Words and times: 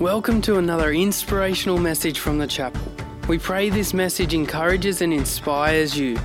Welcome 0.00 0.42
to 0.42 0.58
another 0.58 0.92
inspirational 0.92 1.78
message 1.78 2.18
from 2.18 2.36
the 2.36 2.46
chapel. 2.46 2.82
We 3.28 3.38
pray 3.38 3.70
this 3.70 3.94
message 3.94 4.34
encourages 4.34 5.00
and 5.00 5.10
inspires 5.10 5.96
you. 5.96 6.18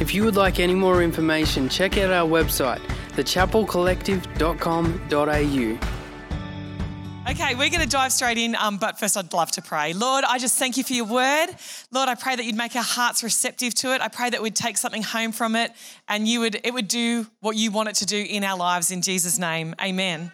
If 0.00 0.14
you 0.14 0.24
would 0.24 0.36
like 0.36 0.58
any 0.58 0.74
more 0.74 1.02
information, 1.02 1.68
check 1.68 1.98
out 1.98 2.10
our 2.10 2.26
website, 2.26 2.80
thechapelcollective.com.au. 3.10 5.98
Okay, 7.30 7.54
we're 7.54 7.68
going 7.68 7.82
to 7.82 7.86
dive 7.86 8.10
straight 8.10 8.38
in, 8.38 8.56
um, 8.56 8.78
but 8.78 8.98
first 8.98 9.14
I'd 9.14 9.34
love 9.34 9.50
to 9.52 9.60
pray. 9.60 9.92
Lord, 9.92 10.24
I 10.24 10.38
just 10.38 10.58
thank 10.58 10.78
you 10.78 10.82
for 10.82 10.94
your 10.94 11.04
word. 11.04 11.48
Lord, 11.92 12.08
I 12.08 12.14
pray 12.14 12.34
that 12.34 12.46
you'd 12.46 12.56
make 12.56 12.74
our 12.74 12.82
hearts 12.82 13.22
receptive 13.22 13.74
to 13.74 13.94
it. 13.94 14.00
I 14.00 14.08
pray 14.08 14.30
that 14.30 14.40
we'd 14.40 14.56
take 14.56 14.78
something 14.78 15.02
home 15.02 15.32
from 15.32 15.54
it 15.54 15.72
and 16.08 16.26
you 16.26 16.40
would 16.40 16.60
it 16.64 16.72
would 16.72 16.88
do 16.88 17.26
what 17.40 17.56
you 17.56 17.70
want 17.70 17.88
it 17.88 17.96
to 17.96 18.06
do 18.06 18.24
in 18.28 18.44
our 18.44 18.56
lives 18.56 18.90
in 18.90 19.02
Jesus' 19.02 19.38
name. 19.38 19.74
Amen. 19.80 20.32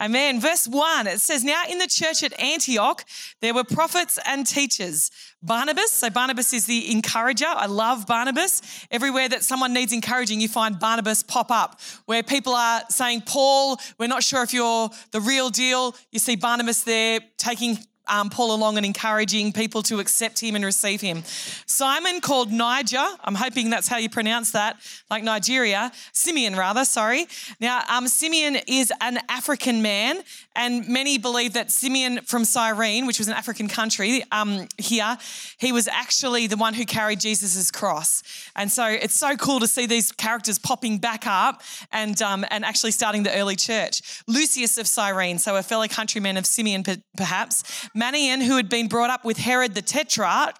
Amen. 0.00 0.40
Verse 0.40 0.66
1, 0.66 1.06
it 1.06 1.20
says, 1.20 1.44
Now 1.44 1.62
in 1.70 1.78
the 1.78 1.86
church 1.86 2.22
at 2.22 2.38
Antioch, 2.40 3.04
there 3.40 3.54
were 3.54 3.64
prophets 3.64 4.18
and 4.26 4.46
teachers. 4.46 5.10
Barnabas, 5.42 5.90
so 5.90 6.10
Barnabas 6.10 6.52
is 6.52 6.66
the 6.66 6.90
encourager. 6.90 7.46
I 7.46 7.66
love 7.66 8.06
Barnabas. 8.06 8.62
Everywhere 8.90 9.28
that 9.28 9.42
someone 9.44 9.72
needs 9.72 9.92
encouraging, 9.92 10.40
you 10.40 10.48
find 10.48 10.78
Barnabas 10.78 11.22
pop 11.22 11.50
up. 11.50 11.80
Where 12.06 12.22
people 12.22 12.54
are 12.54 12.82
saying, 12.88 13.22
Paul, 13.26 13.78
we're 13.98 14.06
not 14.06 14.22
sure 14.22 14.42
if 14.42 14.52
you're 14.52 14.90
the 15.10 15.20
real 15.20 15.50
deal. 15.50 15.94
You 16.10 16.18
see 16.18 16.36
Barnabas 16.36 16.84
there 16.84 17.20
taking 17.38 17.78
um, 18.08 18.30
Paul 18.30 18.54
along 18.54 18.76
and 18.76 18.86
encouraging 18.86 19.52
people 19.52 19.82
to 19.84 20.00
accept 20.00 20.40
him 20.40 20.56
and 20.56 20.64
receive 20.64 21.00
him. 21.00 21.22
Simon 21.66 22.20
called 22.20 22.52
Niger, 22.52 23.06
I'm 23.24 23.34
hoping 23.34 23.70
that's 23.70 23.88
how 23.88 23.96
you 23.98 24.08
pronounce 24.08 24.52
that, 24.52 24.76
like 25.10 25.22
Nigeria, 25.22 25.92
Simeon 26.12 26.56
rather, 26.56 26.84
sorry. 26.84 27.26
Now, 27.60 27.82
um, 27.88 28.08
Simeon 28.08 28.56
is 28.66 28.92
an 29.00 29.18
African 29.28 29.82
man, 29.82 30.22
and 30.54 30.88
many 30.88 31.18
believe 31.18 31.54
that 31.54 31.70
Simeon 31.70 32.20
from 32.22 32.44
Cyrene, 32.44 33.06
which 33.06 33.18
was 33.18 33.28
an 33.28 33.34
African 33.34 33.68
country 33.68 34.22
um, 34.30 34.68
here, 34.78 35.16
he 35.58 35.72
was 35.72 35.88
actually 35.88 36.46
the 36.46 36.56
one 36.56 36.74
who 36.74 36.84
carried 36.84 37.20
Jesus' 37.20 37.70
cross. 37.70 38.22
And 38.54 38.70
so 38.70 38.86
it's 38.86 39.14
so 39.14 39.36
cool 39.36 39.60
to 39.60 39.66
see 39.66 39.86
these 39.86 40.12
characters 40.12 40.58
popping 40.58 40.98
back 40.98 41.26
up 41.26 41.62
and, 41.90 42.20
um, 42.20 42.44
and 42.50 42.64
actually 42.64 42.92
starting 42.92 43.22
the 43.22 43.34
early 43.34 43.56
church. 43.56 44.22
Lucius 44.26 44.78
of 44.78 44.86
Cyrene, 44.86 45.38
so 45.38 45.56
a 45.56 45.62
fellow 45.62 45.86
countryman 45.86 46.36
of 46.36 46.46
Simeon 46.46 46.84
perhaps, 47.16 47.88
Manaen, 47.96 48.42
who 48.42 48.56
had 48.56 48.68
been 48.68 48.88
brought 48.88 49.10
up 49.10 49.24
with 49.24 49.38
Herod 49.38 49.74
the 49.74 49.82
Tetrarch. 49.82 50.56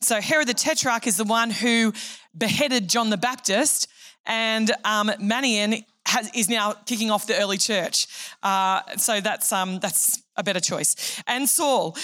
So, 0.00 0.20
Herod 0.20 0.48
the 0.48 0.54
Tetrarch 0.54 1.06
is 1.06 1.16
the 1.16 1.24
one 1.24 1.50
who 1.50 1.92
beheaded 2.36 2.88
John 2.88 3.10
the 3.10 3.16
Baptist, 3.16 3.88
and 4.26 4.70
um, 4.84 5.08
Manaen 5.20 5.84
has, 6.06 6.30
is 6.34 6.48
now 6.48 6.72
kicking 6.72 7.10
off 7.10 7.26
the 7.26 7.36
early 7.38 7.58
church. 7.58 8.06
Uh, 8.42 8.80
so, 8.96 9.20
that's, 9.20 9.52
um, 9.52 9.78
that's 9.80 10.22
a 10.36 10.42
better 10.42 10.60
choice. 10.60 11.22
And 11.26 11.48
Saul. 11.48 11.96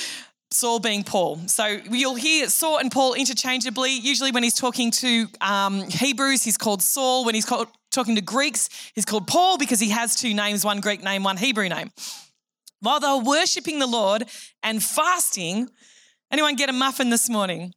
Saul 0.52 0.80
being 0.80 1.02
Paul. 1.02 1.40
So 1.46 1.64
you'll 1.90 2.14
hear 2.14 2.46
Saul 2.48 2.76
and 2.76 2.92
Paul 2.92 3.14
interchangeably. 3.14 3.92
Usually, 3.92 4.30
when 4.30 4.42
he's 4.42 4.54
talking 4.54 4.90
to 4.90 5.26
um, 5.40 5.88
Hebrews, 5.88 6.42
he's 6.42 6.58
called 6.58 6.82
Saul. 6.82 7.24
When 7.24 7.34
he's 7.34 7.46
called, 7.46 7.68
talking 7.90 8.16
to 8.16 8.20
Greeks, 8.20 8.68
he's 8.94 9.04
called 9.04 9.26
Paul 9.26 9.56
because 9.56 9.80
he 9.80 9.90
has 9.90 10.14
two 10.14 10.34
names 10.34 10.64
one 10.64 10.80
Greek 10.80 11.02
name, 11.02 11.22
one 11.22 11.38
Hebrew 11.38 11.70
name. 11.70 11.90
While 12.80 13.00
they 13.00 13.06
were 13.06 13.22
worshiping 13.22 13.78
the 13.78 13.86
Lord 13.86 14.24
and 14.62 14.82
fasting, 14.82 15.70
anyone 16.30 16.56
get 16.56 16.68
a 16.68 16.72
muffin 16.72 17.10
this 17.10 17.30
morning? 17.30 17.74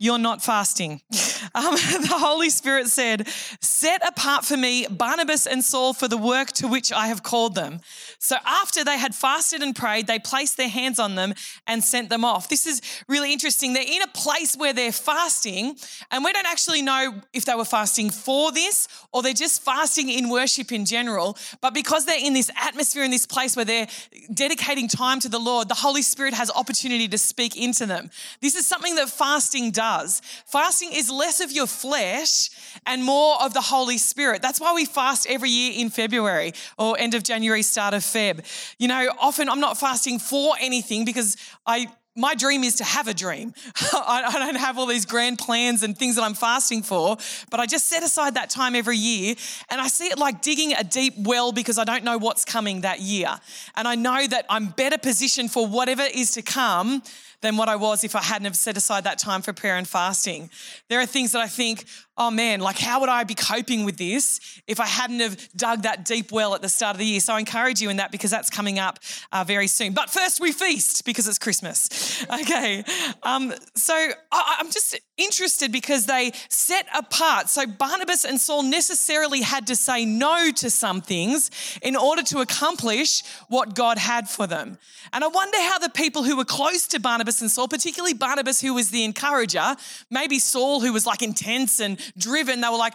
You're 0.00 0.18
not 0.18 0.42
fasting. 0.42 1.02
Um, 1.54 1.74
the 1.74 2.16
Holy 2.16 2.50
Spirit 2.50 2.88
said, 2.88 3.26
Set 3.60 4.06
apart 4.06 4.44
for 4.44 4.56
me 4.56 4.86
Barnabas 4.88 5.46
and 5.46 5.64
Saul 5.64 5.92
for 5.92 6.06
the 6.06 6.16
work 6.16 6.48
to 6.52 6.68
which 6.68 6.92
I 6.92 7.08
have 7.08 7.22
called 7.22 7.54
them. 7.54 7.80
So 8.18 8.36
after 8.44 8.84
they 8.84 8.98
had 8.98 9.14
fasted 9.14 9.62
and 9.62 9.74
prayed, 9.74 10.06
they 10.06 10.18
placed 10.18 10.56
their 10.56 10.68
hands 10.68 10.98
on 10.98 11.14
them 11.14 11.34
and 11.66 11.82
sent 11.82 12.08
them 12.08 12.24
off. 12.24 12.48
This 12.48 12.66
is 12.66 12.80
really 13.08 13.32
interesting. 13.32 13.72
They're 13.72 13.82
in 13.82 14.02
a 14.02 14.08
place 14.08 14.56
where 14.56 14.72
they're 14.72 14.92
fasting, 14.92 15.76
and 16.10 16.24
we 16.24 16.32
don't 16.32 16.46
actually 16.46 16.82
know 16.82 17.20
if 17.32 17.44
they 17.44 17.54
were 17.54 17.64
fasting 17.64 18.10
for 18.10 18.52
this 18.52 18.86
or 19.12 19.22
they're 19.22 19.32
just 19.32 19.62
fasting 19.64 20.08
in 20.08 20.28
worship 20.28 20.72
in 20.72 20.84
general. 20.84 21.36
But 21.60 21.74
because 21.74 22.06
they're 22.06 22.24
in 22.24 22.34
this 22.34 22.50
atmosphere, 22.56 23.02
in 23.02 23.10
this 23.10 23.26
place 23.26 23.56
where 23.56 23.64
they're 23.64 23.88
dedicating 24.32 24.88
time 24.88 25.20
to 25.20 25.28
the 25.28 25.38
Lord, 25.38 25.68
the 25.68 25.74
Holy 25.74 26.02
Spirit 26.02 26.34
has 26.34 26.50
opportunity 26.50 27.08
to 27.08 27.18
speak 27.18 27.56
into 27.56 27.86
them. 27.86 28.10
This 28.40 28.54
is 28.54 28.66
something 28.66 28.94
that 28.96 29.08
fasting 29.08 29.70
does. 29.70 29.89
Fasting 30.46 30.90
is 30.92 31.10
less 31.10 31.40
of 31.40 31.50
your 31.52 31.66
flesh 31.66 32.50
and 32.86 33.02
more 33.04 33.42
of 33.42 33.54
the 33.54 33.60
Holy 33.60 33.98
Spirit. 33.98 34.42
That's 34.42 34.60
why 34.60 34.72
we 34.72 34.84
fast 34.84 35.26
every 35.28 35.50
year 35.50 35.72
in 35.76 35.90
February 35.90 36.52
or 36.78 36.98
end 36.98 37.14
of 37.14 37.22
January, 37.22 37.62
start 37.62 37.94
of 37.94 38.02
Feb. 38.02 38.44
You 38.78 38.88
know, 38.88 39.12
often 39.18 39.48
I'm 39.48 39.60
not 39.60 39.78
fasting 39.78 40.18
for 40.18 40.54
anything 40.60 41.04
because 41.04 41.36
I 41.66 41.88
my 42.16 42.34
dream 42.34 42.64
is 42.64 42.76
to 42.76 42.84
have 42.84 43.06
a 43.06 43.14
dream. 43.14 43.54
I 43.92 44.32
don't 44.38 44.56
have 44.56 44.78
all 44.78 44.86
these 44.86 45.06
grand 45.06 45.38
plans 45.38 45.82
and 45.82 45.96
things 45.96 46.16
that 46.16 46.22
I'm 46.22 46.34
fasting 46.34 46.82
for, 46.82 47.16
but 47.50 47.60
I 47.60 47.66
just 47.66 47.86
set 47.86 48.02
aside 48.02 48.34
that 48.34 48.50
time 48.50 48.74
every 48.74 48.96
year 48.96 49.34
and 49.70 49.80
I 49.80 49.86
see 49.86 50.06
it 50.06 50.18
like 50.18 50.42
digging 50.42 50.72
a 50.72 50.82
deep 50.82 51.14
well 51.16 51.52
because 51.52 51.78
I 51.78 51.84
don't 51.84 52.04
know 52.04 52.18
what's 52.18 52.44
coming 52.44 52.80
that 52.80 53.00
year. 53.00 53.38
And 53.76 53.86
I 53.86 53.94
know 53.94 54.26
that 54.26 54.44
I'm 54.50 54.66
better 54.66 54.98
positioned 54.98 55.52
for 55.52 55.66
whatever 55.66 56.02
is 56.02 56.32
to 56.32 56.42
come 56.42 57.02
than 57.40 57.56
what 57.56 57.68
I 57.68 57.76
was 57.76 58.04
if 58.04 58.14
I 58.14 58.22
hadn't 58.22 58.44
have 58.44 58.56
set 58.56 58.76
aside 58.76 59.04
that 59.04 59.18
time 59.18 59.42
for 59.42 59.52
prayer 59.52 59.76
and 59.76 59.88
fasting. 59.88 60.50
There 60.88 61.00
are 61.00 61.06
things 61.06 61.32
that 61.32 61.40
I 61.40 61.46
think, 61.46 61.84
oh 62.20 62.30
man, 62.30 62.60
like 62.60 62.78
how 62.78 63.00
would 63.00 63.08
I 63.08 63.24
be 63.24 63.34
coping 63.34 63.84
with 63.86 63.96
this 63.96 64.60
if 64.66 64.78
I 64.78 64.84
hadn't 64.84 65.20
have 65.20 65.48
dug 65.56 65.82
that 65.82 66.04
deep 66.04 66.30
well 66.30 66.54
at 66.54 66.60
the 66.60 66.68
start 66.68 66.94
of 66.94 66.98
the 66.98 67.06
year? 67.06 67.18
So 67.18 67.32
I 67.32 67.38
encourage 67.38 67.80
you 67.80 67.88
in 67.88 67.96
that 67.96 68.12
because 68.12 68.30
that's 68.30 68.50
coming 68.50 68.78
up 68.78 68.98
uh, 69.32 69.42
very 69.42 69.66
soon. 69.66 69.94
But 69.94 70.10
first 70.10 70.38
we 70.38 70.52
feast 70.52 71.06
because 71.06 71.26
it's 71.26 71.38
Christmas. 71.38 71.88
Okay. 72.30 72.84
Um, 73.22 73.52
so 73.74 73.94
I, 73.94 74.56
I'm 74.58 74.70
just 74.70 74.98
interested 75.16 75.72
because 75.72 76.06
they 76.06 76.32
set 76.48 76.86
apart. 76.94 77.48
So 77.48 77.66
Barnabas 77.66 78.24
and 78.24 78.40
Saul 78.40 78.62
necessarily 78.62 79.40
had 79.40 79.66
to 79.68 79.76
say 79.76 80.04
no 80.04 80.50
to 80.56 80.70
some 80.70 81.00
things 81.00 81.50
in 81.82 81.96
order 81.96 82.22
to 82.24 82.40
accomplish 82.40 83.22
what 83.48 83.74
God 83.74 83.98
had 83.98 84.28
for 84.28 84.46
them. 84.46 84.78
And 85.12 85.24
I 85.24 85.28
wonder 85.28 85.56
how 85.58 85.78
the 85.78 85.88
people 85.88 86.22
who 86.22 86.36
were 86.36 86.44
close 86.44 86.86
to 86.88 87.00
Barnabas 87.00 87.40
and 87.40 87.50
Saul, 87.50 87.68
particularly 87.68 88.14
Barnabas, 88.14 88.60
who 88.60 88.74
was 88.74 88.90
the 88.90 89.04
encourager, 89.04 89.76
maybe 90.10 90.38
Saul, 90.38 90.80
who 90.80 90.92
was 90.92 91.06
like 91.06 91.22
intense 91.22 91.80
and 91.80 91.98
driven, 92.16 92.60
they 92.60 92.68
were 92.68 92.76
like, 92.76 92.94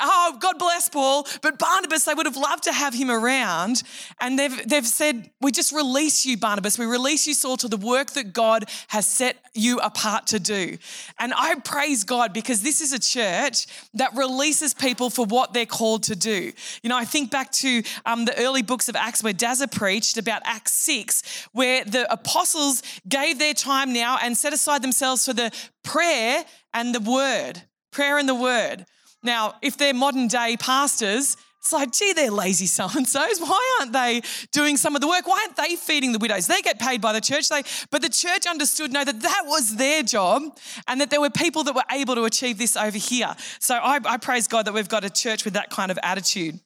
oh, 0.00 0.36
God 0.40 0.58
bless 0.58 0.88
Paul. 0.88 1.26
But 1.42 1.58
Barnabas, 1.58 2.04
they 2.04 2.14
would 2.14 2.26
have 2.26 2.36
loved 2.36 2.64
to 2.64 2.72
have 2.72 2.94
him 2.94 3.10
around. 3.10 3.82
And 4.20 4.38
they've, 4.38 4.68
they've 4.68 4.86
said, 4.86 5.30
we 5.40 5.52
just 5.52 5.72
release 5.72 6.24
you, 6.24 6.36
Barnabas. 6.36 6.78
We 6.78 6.86
release 6.86 7.26
you, 7.26 7.34
Saul, 7.34 7.56
to 7.58 7.68
the 7.68 7.76
work 7.76 8.12
that 8.12 8.32
God 8.32 8.64
has 8.88 9.06
set 9.06 9.36
you 9.54 9.78
apart 9.78 10.28
to 10.28 10.40
do. 10.40 10.78
And 11.18 11.32
I 11.36 11.54
praise 11.56 12.04
God 12.04 12.32
because 12.32 12.62
this 12.62 12.80
is 12.80 12.92
a 12.92 12.98
church 12.98 13.66
that 13.94 14.14
releases 14.16 14.74
people 14.74 15.10
for 15.10 15.26
what 15.26 15.52
they're 15.52 15.66
called 15.66 16.04
to 16.04 16.16
do. 16.16 16.52
You 16.82 16.88
know, 16.88 16.96
I 16.96 17.04
think 17.04 17.30
back 17.30 17.50
to 17.52 17.82
um, 18.06 18.24
the 18.24 18.38
early 18.38 18.62
books 18.62 18.88
of 18.88 18.96
Acts 18.96 19.22
where 19.22 19.32
Dazza 19.32 19.70
preached 19.70 20.16
about 20.16 20.42
Acts 20.44 20.72
6, 20.74 21.48
where 21.52 21.84
the 21.84 22.10
apostles 22.12 22.82
gave 23.08 23.38
their 23.38 23.54
time 23.54 23.92
now 23.92 24.18
and 24.22 24.36
set 24.36 24.52
aside 24.52 24.82
themselves 24.82 25.26
for 25.26 25.32
the 25.32 25.52
prayer 25.82 26.44
and 26.72 26.94
the 26.94 27.00
word. 27.00 27.62
Prayer 27.92 28.18
and 28.18 28.28
the 28.28 28.34
word. 28.34 28.86
Now, 29.22 29.54
if 29.62 29.76
they're 29.76 29.94
modern 29.94 30.26
day 30.26 30.56
pastors, 30.58 31.36
it's 31.62 31.72
like, 31.72 31.92
gee, 31.92 32.12
they're 32.12 32.30
lazy 32.30 32.66
so 32.78 32.88
and 32.94 33.06
so's. 33.06 33.38
Why 33.38 33.76
aren't 33.78 33.92
they 33.92 34.22
doing 34.50 34.76
some 34.76 34.96
of 34.96 35.00
the 35.00 35.08
work? 35.08 35.26
Why 35.26 35.44
aren't 35.46 35.56
they 35.56 35.76
feeding 35.76 36.12
the 36.12 36.18
widows? 36.18 36.48
They 36.48 36.60
get 36.60 36.80
paid 36.80 37.00
by 37.00 37.12
the 37.12 37.20
church. 37.20 37.48
They, 37.48 37.62
but 37.90 38.02
the 38.02 38.08
church 38.08 38.46
understood, 38.46 38.92
no, 38.92 39.04
that 39.04 39.20
that 39.20 39.44
was 39.46 39.76
their 39.76 40.02
job 40.02 40.42
and 40.88 41.00
that 41.00 41.10
there 41.10 41.20
were 41.20 41.30
people 41.30 41.62
that 41.64 41.74
were 41.74 41.84
able 41.90 42.16
to 42.16 42.24
achieve 42.24 42.58
this 42.58 42.76
over 42.76 42.98
here. 42.98 43.36
So 43.60 43.76
I, 43.76 44.00
I 44.04 44.16
praise 44.16 44.48
God 44.48 44.64
that 44.66 44.74
we've 44.74 44.88
got 44.88 45.04
a 45.04 45.10
church 45.10 45.44
with 45.44 45.54
that 45.54 45.70
kind 45.70 45.92
of 45.92 45.98
attitude. 46.02 46.58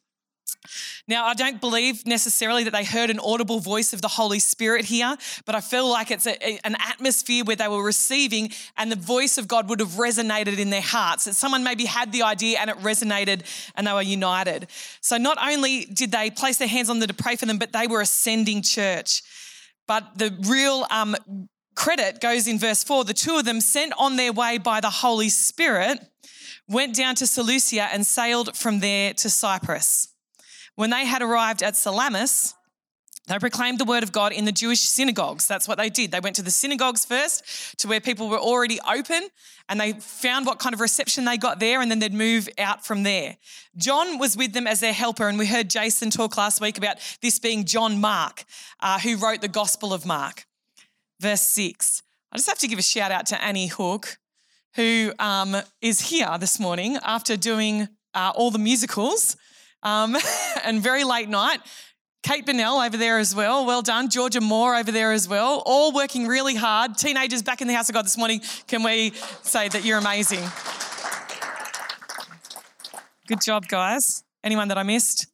Now, 1.09 1.27
I 1.27 1.35
don't 1.35 1.61
believe 1.61 2.05
necessarily 2.05 2.65
that 2.65 2.73
they 2.73 2.85
heard 2.85 3.11
an 3.11 3.21
audible 3.21 3.61
voice 3.61 3.93
of 3.93 4.03
the 4.03 4.09
Holy 4.09 4.41
Spirit 4.41 4.85
here, 4.85 5.17
but 5.45 5.55
I 5.55 5.61
feel 5.61 5.89
like 5.89 6.11
it's 6.11 6.27
a, 6.27 6.59
an 6.67 6.77
atmosphere 6.81 7.45
where 7.45 7.57
they 7.57 7.69
were 7.69 7.83
receiving 7.83 8.51
and 8.77 8.91
the 8.91 8.97
voice 8.97 9.39
of 9.39 9.47
God 9.47 9.69
would 9.69 9.81
have 9.81 9.91
resonated 9.91 10.59
in 10.59 10.71
their 10.71 10.81
hearts. 10.81 11.25
That 11.25 11.35
someone 11.35 11.63
maybe 11.63 11.85
had 11.85 12.11
the 12.11 12.23
idea 12.23 12.59
and 12.61 12.71
it 12.71 12.77
resonated 12.79 13.43
and 13.77 13.87
they 13.87 13.93
were 13.93 14.03
united. 14.03 14.67
So 15.01 15.17
not 15.17 15.39
only 15.41 15.85
did 15.85 16.11
they 16.11 16.31
place 16.31 16.59
their 16.59 16.69
hands 16.69 16.91
on 16.91 16.99
them 16.99 17.09
to 17.09 17.15
pray 17.15 17.37
for 17.37 17.47
them, 17.47 17.59
but 17.59 17.73
they 17.73 17.87
were 17.87 18.01
ascending 18.01 18.63
church. 18.63 19.23
But 19.87 20.19
the 20.19 20.37
real 20.49 20.87
um, 20.91 21.15
credit 21.77 22.21
goes 22.21 22.49
in 22.49 22.59
verse 22.59 22.83
4 22.83 23.05
the 23.05 23.15
two 23.15 23.37
of 23.37 23.45
them, 23.45 23.61
sent 23.61 23.93
on 23.97 24.17
their 24.17 24.33
way 24.33 24.59
by 24.59 24.81
the 24.81 24.91
Holy 24.91 25.29
Spirit, 25.29 26.01
went 26.67 26.97
down 26.97 27.15
to 27.17 27.29
Seleucia 27.29 27.89
and 27.93 28.05
sailed 28.05 28.57
from 28.57 28.81
there 28.81 29.15
to 29.15 29.31
Cyprus. 29.31 30.09
When 30.77 30.91
they 30.91 31.05
had 31.05 31.23
arrived 31.23 31.63
at 31.63 31.75
Salamis, 31.77 32.55
They 33.29 33.39
proclaimed 33.41 33.81
the 33.81 33.85
word 33.85 34.05
of 34.05 34.13
God 34.13 34.33
in 34.33 34.45
the 34.45 34.53
Jewish 34.53 34.81
synagogues. 34.81 35.49
That's 35.49 35.67
what 35.67 35.79
they 35.79 35.91
did. 35.91 36.13
They 36.13 36.21
went 36.21 36.37
to 36.37 36.43
the 36.43 36.51
synagogues 36.53 37.05
first, 37.05 37.77
to 37.81 37.89
where 37.89 38.01
people 38.01 38.29
were 38.29 38.39
already 38.39 38.79
open, 38.89 39.29
and 39.69 39.81
they 39.81 39.95
found 39.95 40.47
what 40.47 40.61
kind 40.61 40.75
of 40.75 40.81
reception 40.81 41.25
they 41.25 41.37
got 41.37 41.59
there, 41.59 41.81
and 41.81 41.91
then 41.91 41.99
they'd 41.99 42.15
move 42.15 42.49
out 42.57 42.87
from 42.87 43.03
there. 43.03 43.37
John 43.77 44.19
was 44.19 44.37
with 44.37 44.53
them 44.53 44.69
as 44.69 44.79
their 44.79 44.93
helper, 44.93 45.29
and 45.29 45.41
we 45.41 45.47
heard 45.47 45.69
Jason 45.69 46.11
talk 46.11 46.37
last 46.37 46.61
week 46.61 46.79
about 46.79 46.99
this 47.21 47.41
being 47.41 47.65
John 47.65 48.01
Mark, 48.01 48.45
uh, 48.79 49.01
who 49.01 49.17
wrote 49.17 49.41
the 49.41 49.49
Gospel 49.49 49.93
of 49.93 50.07
Mark. 50.07 50.47
Verse 51.19 51.43
6. 51.43 52.05
I 52.31 52.37
just 52.37 52.49
have 52.49 52.59
to 52.59 52.69
give 52.69 52.79
a 52.79 52.83
shout 52.83 53.11
out 53.11 53.27
to 53.27 53.43
Annie 53.43 53.67
Hook, 53.67 54.19
who 54.77 55.13
um, 55.19 55.57
is 55.81 56.11
here 56.11 56.37
this 56.39 56.61
morning 56.61 56.97
after 57.03 57.37
doing 57.37 57.89
uh, 58.15 58.31
all 58.37 58.53
the 58.53 58.59
musicals 58.59 59.37
um, 59.87 60.17
and 60.65 60.83
very 60.83 61.05
late 61.05 61.29
night. 61.29 61.61
Kate 62.23 62.45
Bonnell 62.45 62.81
over 62.81 62.97
there 62.97 63.19
as 63.19 63.37
well. 63.37 63.65
Well 63.65 63.83
done. 63.83 64.11
Georgia 64.11 64.41
Moore 64.41 64.75
over 64.75 64.91
there 64.91 65.13
as 65.13 65.29
well. 65.29 65.63
All 65.65 65.93
working 65.93 66.27
really 66.27 66.57
hard. 66.57 66.99
Teenagers 66.99 67.43
back 67.43 67.63
in 67.63 67.69
the 67.69 67.75
house 67.75 67.89
of 67.89 67.95
God 67.95 68.05
this 68.05 68.19
morning. 68.19 68.41
Can 68.67 68.83
we 68.83 69.13
say 69.43 69.69
that 69.69 69.85
you're 69.85 69.99
amazing? 69.99 70.43
Good 73.29 73.41
job, 73.41 73.69
guys. 73.69 74.25
Anyone 74.43 74.69
that 74.69 74.79
I 74.79 74.83
missed? 74.83 75.29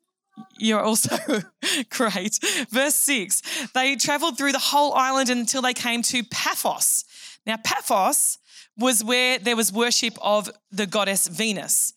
You're 0.58 0.82
also 0.82 1.16
great. 1.90 2.38
Verse 2.70 2.94
6 2.94 3.68
They 3.74 3.96
traveled 3.96 4.36
through 4.36 4.52
the 4.52 4.58
whole 4.58 4.92
island 4.92 5.30
until 5.30 5.62
they 5.62 5.74
came 5.74 6.02
to 6.02 6.22
Paphos. 6.24 7.04
Now, 7.46 7.56
Paphos 7.56 8.38
was 8.76 9.02
where 9.02 9.38
there 9.38 9.56
was 9.56 9.72
worship 9.72 10.18
of 10.20 10.50
the 10.70 10.86
goddess 10.86 11.26
Venus. 11.26 11.94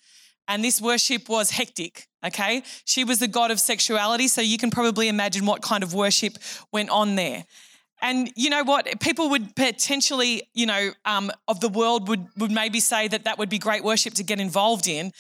And 0.48 0.64
this 0.64 0.80
worship 0.80 1.28
was 1.28 1.52
hectic, 1.52 2.08
okay? 2.24 2.64
She 2.86 3.04
was 3.04 3.20
the 3.20 3.28
god 3.28 3.52
of 3.52 3.60
sexuality, 3.60 4.28
so 4.28 4.42
you 4.42 4.58
can 4.58 4.70
probably 4.70 5.08
imagine 5.08 5.46
what 5.46 5.62
kind 5.62 5.84
of 5.84 5.94
worship 5.94 6.38
went 6.72 6.90
on 6.90 7.16
there. 7.16 7.46
And 8.02 8.32
you 8.36 8.50
know 8.50 8.64
what? 8.64 9.00
People 9.00 9.30
would 9.30 9.56
potentially, 9.56 10.44
you 10.54 10.66
know, 10.66 10.92
um, 11.06 11.32
of 11.48 11.60
the 11.60 11.70
world 11.70 12.08
would, 12.08 12.28
would 12.38 12.52
maybe 12.52 12.80
say 12.80 13.08
that 13.08 13.24
that 13.24 13.38
would 13.40 13.50
be 13.50 13.58
great 13.58 13.84
worship 13.84 14.14
to 14.16 14.24
get 14.24 14.40
involved 14.40 14.88
in. 14.88 15.12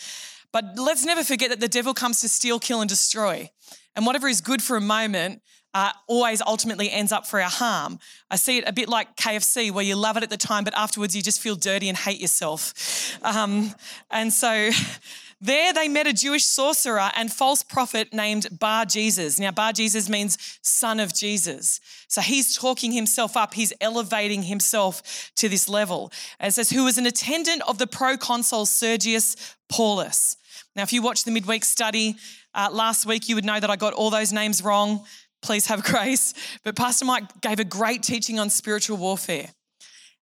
But 0.51 0.77
let's 0.77 1.06
never 1.06 1.24
forget 1.24 1.50
that 1.50 1.60
the 1.60 1.68
devil 1.68 1.94
comes 1.94 2.22
to 2.22 2.30
steal, 2.30 2.60
kill, 2.60 2.81
and 2.81 2.89
destroy. 2.89 3.50
And 3.95 4.06
whatever 4.06 4.27
is 4.27 4.42
good 4.42 4.62
for 4.62 4.77
a 4.77 4.81
moment 4.81 5.42
uh, 5.75 5.92
always 6.07 6.42
ultimately 6.42 6.89
ends 6.89 7.12
up 7.12 7.27
for 7.27 7.42
our 7.42 7.50
harm. 7.50 8.00
I 8.31 8.38
see 8.38 8.60
it 8.60 8.63
a 8.66 8.72
bit 8.72 8.88
like 8.88 9.18
KFC, 9.18 9.72
where 9.72 9.83
you 9.83 9.98
love 9.98 10.16
it 10.16 10.24
at 10.24 10.30
the 10.30 10.38
time, 10.38 10.63
but 10.63 10.74
afterwards 10.75 11.13
you 11.13 11.22
just 11.22 11.42
feel 11.42 11.56
dirty 11.57 11.89
and 11.89 11.98
hate 11.98 12.22
yourself. 12.22 13.19
Um, 13.22 13.75
and 14.10 14.31
so 14.31 14.69
there 15.42 15.74
they 15.74 15.89
met 15.89 16.07
a 16.07 16.13
Jewish 16.13 16.45
sorcerer 16.45 17.12
and 17.13 17.31
false 17.31 17.62
prophet 17.62 18.13
named 18.13 18.57
Bar 18.57 18.86
Jesus. 18.86 19.38
Now, 19.38 19.51
Bar 19.51 19.74
Jesus 19.74 20.07
means 20.07 20.38
son 20.62 21.01
of 21.01 21.13
Jesus. 21.13 21.81
So 22.07 22.22
he's 22.22 22.56
talking 22.56 22.94
himself 22.94 23.36
up, 23.36 23.54
he's 23.54 23.74
elevating 23.81 24.44
himself 24.44 25.30
to 25.36 25.50
this 25.50 25.68
level. 25.68 26.10
And 26.39 26.54
says, 26.54 26.69
who 26.69 26.86
was 26.86 26.98
an 26.98 27.06
attendant 27.06 27.63
of 27.68 27.80
the 27.80 27.88
proconsul 27.88 28.66
Sergius 28.66 29.36
Paulus. 29.68 30.38
Now, 30.74 30.83
if 30.83 30.94
you 30.94 31.01
watched 31.01 31.25
the 31.25 31.31
midweek 31.31 31.66
study 31.66 32.16
uh, 32.54 32.69
last 32.72 33.06
week, 33.06 33.27
you 33.27 33.36
would 33.36 33.44
know 33.44 33.60
that 33.60 33.69
I 33.69 33.75
got 33.75 33.94
all 33.94 34.10
those 34.10 34.31
names 34.31 34.63
wrong 34.63 35.04
please 35.45 35.68
have 35.68 35.83
grace. 35.94 36.33
But 36.63 36.75
Pastor 36.75 37.06
Mike 37.06 37.42
gave 37.42 37.59
a 37.59 37.63
great 37.63 38.03
teaching 38.03 38.39
on 38.39 38.50
spiritual 38.50 38.97
warfare. 38.97 39.50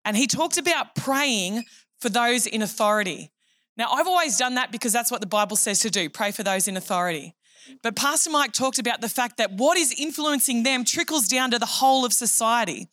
And 0.04 0.18
he 0.18 0.28
talked 0.28 0.58
about 0.58 0.96
praying 0.96 1.64
for 2.00 2.10
those 2.10 2.48
in 2.48 2.62
authority. 2.62 3.32
Now, 3.78 3.92
I've 3.92 4.08
always 4.08 4.38
done 4.38 4.56
that 4.56 4.72
because 4.72 4.92
that's 4.92 5.12
what 5.12 5.22
the 5.22 5.28
Bible 5.28 5.56
says 5.56 5.80
to 5.82 5.90
do 5.90 6.10
pray 6.10 6.32
for 6.32 6.44
those 6.44 6.68
in 6.68 6.76
authority. 6.76 7.36
But 7.84 7.96
Pastor 7.96 8.32
Mike 8.32 8.54
talked 8.54 8.80
about 8.80 9.02
the 9.02 9.10
fact 9.10 9.38
that 9.38 9.54
what 9.54 9.78
is 9.78 9.94
influencing 9.98 10.64
them 10.64 10.84
trickles 10.84 11.28
down 11.28 11.52
to 11.52 11.60
the 11.60 11.66
whole 11.66 12.04
of 12.04 12.12
society. 12.12 12.88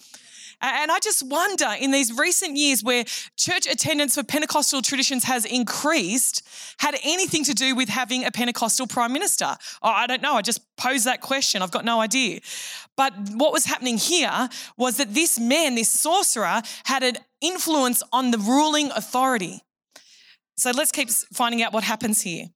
And 0.60 0.90
I 0.90 0.98
just 0.98 1.22
wonder 1.22 1.68
in 1.78 1.92
these 1.92 2.16
recent 2.16 2.56
years 2.56 2.82
where 2.82 3.04
church 3.36 3.66
attendance 3.66 4.16
for 4.16 4.24
Pentecostal 4.24 4.82
traditions 4.82 5.24
has 5.24 5.44
increased, 5.44 6.42
had 6.78 6.96
anything 7.04 7.44
to 7.44 7.54
do 7.54 7.76
with 7.76 7.88
having 7.88 8.24
a 8.24 8.32
Pentecostal 8.32 8.88
prime 8.88 9.12
minister? 9.12 9.56
Oh, 9.82 9.90
I 9.90 10.06
don't 10.06 10.22
know. 10.22 10.34
I 10.34 10.42
just 10.42 10.60
posed 10.76 11.04
that 11.04 11.20
question. 11.20 11.62
I've 11.62 11.70
got 11.70 11.84
no 11.84 12.00
idea. 12.00 12.40
But 12.96 13.12
what 13.34 13.52
was 13.52 13.66
happening 13.66 13.98
here 13.98 14.48
was 14.76 14.96
that 14.96 15.14
this 15.14 15.38
man, 15.38 15.76
this 15.76 15.90
sorcerer, 15.90 16.62
had 16.84 17.04
an 17.04 17.18
influence 17.40 18.02
on 18.12 18.32
the 18.32 18.38
ruling 18.38 18.90
authority. 18.90 19.62
So 20.56 20.72
let's 20.72 20.90
keep 20.90 21.08
finding 21.08 21.62
out 21.62 21.72
what 21.72 21.84
happens 21.84 22.22
here. 22.22 22.46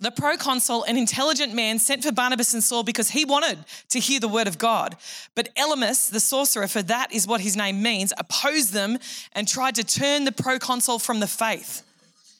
The 0.00 0.10
proconsul, 0.10 0.84
an 0.84 0.96
intelligent 0.96 1.54
man, 1.54 1.78
sent 1.78 2.02
for 2.02 2.12
Barnabas 2.12 2.52
and 2.52 2.62
Saul 2.62 2.82
because 2.82 3.10
he 3.10 3.24
wanted 3.24 3.64
to 3.90 4.00
hear 4.00 4.18
the 4.20 4.28
word 4.28 4.48
of 4.48 4.58
God. 4.58 4.96
But 5.34 5.54
Elymas, 5.54 6.10
the 6.10 6.20
sorcerer, 6.20 6.66
for 6.66 6.82
that 6.82 7.12
is 7.12 7.26
what 7.26 7.40
his 7.40 7.56
name 7.56 7.82
means, 7.82 8.12
opposed 8.18 8.72
them 8.72 8.98
and 9.32 9.46
tried 9.46 9.76
to 9.76 9.84
turn 9.84 10.24
the 10.24 10.32
proconsul 10.32 10.98
from 10.98 11.20
the 11.20 11.26
faith. 11.28 11.82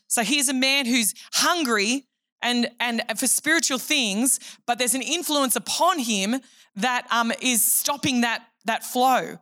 So 0.08 0.22
here's 0.22 0.48
a 0.48 0.54
man 0.54 0.86
who's 0.86 1.14
hungry 1.32 2.04
and, 2.42 2.70
and 2.80 3.02
for 3.16 3.26
spiritual 3.26 3.78
things, 3.78 4.38
but 4.66 4.78
there's 4.78 4.94
an 4.94 5.02
influence 5.02 5.56
upon 5.56 6.00
him 6.00 6.40
that 6.76 7.06
um, 7.10 7.32
is 7.40 7.64
stopping 7.64 8.20
that, 8.22 8.44
that 8.64 8.84
flow. 8.84 9.38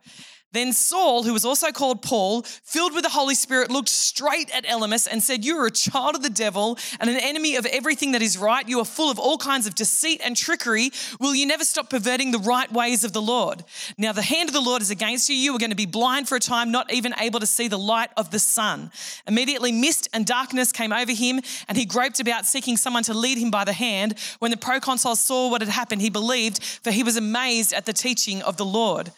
Then 0.53 0.71
Saul, 0.71 1.23
who 1.23 1.33
was 1.33 1.45
also 1.45 1.71
called 1.71 2.03
Paul, 2.03 2.43
filled 2.43 2.93
with 2.93 3.03
the 3.03 3.09
Holy 3.09 3.33
Spirit, 3.33 3.71
looked 3.71 3.89
straight 3.89 4.55
at 4.55 4.65
Elymas 4.65 5.07
and 5.11 5.21
said, 5.21 5.43
You 5.43 5.57
are 5.57 5.65
a 5.65 5.71
child 5.71 6.15
of 6.15 6.21
the 6.21 6.29
devil 6.29 6.77
and 6.99 7.09
an 7.09 7.17
enemy 7.17 7.55
of 7.55 7.65
everything 7.65 8.11
that 8.11 8.21
is 8.21 8.37
right. 8.37 8.67
You 8.67 8.79
are 8.79 8.85
full 8.85 9.09
of 9.09 9.17
all 9.17 9.37
kinds 9.37 9.65
of 9.65 9.73
deceit 9.73 10.21
and 10.23 10.37
trickery. 10.37 10.91
Will 11.19 11.33
you 11.33 11.47
never 11.47 11.65
stop 11.65 11.89
perverting 11.89 12.31
the 12.31 12.39
right 12.39 12.71
ways 12.71 13.03
of 13.03 13.13
the 13.13 13.21
Lord? 13.21 13.63
Now, 13.97 14.11
the 14.11 14.21
hand 14.21 14.47
of 14.47 14.53
the 14.53 14.61
Lord 14.61 14.83
is 14.83 14.91
against 14.91 15.27
you. 15.27 15.35
You 15.35 15.55
are 15.55 15.59
going 15.59 15.71
to 15.71 15.75
be 15.75 15.87
blind 15.87 16.29
for 16.29 16.35
a 16.35 16.39
time, 16.39 16.71
not 16.71 16.93
even 16.93 17.15
able 17.19 17.39
to 17.39 17.47
see 17.47 17.67
the 17.67 17.79
light 17.79 18.11
of 18.15 18.29
the 18.29 18.39
sun. 18.39 18.91
Immediately, 19.27 19.71
mist 19.71 20.07
and 20.13 20.23
darkness 20.23 20.71
came 20.71 20.93
over 20.93 21.11
him, 21.11 21.41
and 21.67 21.77
he 21.77 21.85
groped 21.85 22.19
about, 22.19 22.45
seeking 22.45 22.77
someone 22.77 23.03
to 23.03 23.13
lead 23.15 23.39
him 23.39 23.49
by 23.49 23.63
the 23.63 23.73
hand. 23.73 24.19
When 24.37 24.51
the 24.51 24.57
proconsul 24.57 25.15
saw 25.15 25.49
what 25.49 25.61
had 25.61 25.69
happened, 25.69 26.01
he 26.01 26.11
believed, 26.11 26.63
for 26.63 26.91
he 26.91 27.01
was 27.01 27.17
amazed 27.17 27.73
at 27.73 27.85
the 27.85 27.93
teaching 27.93 28.43
of 28.43 28.57
the 28.57 28.65
Lord. 28.65 29.11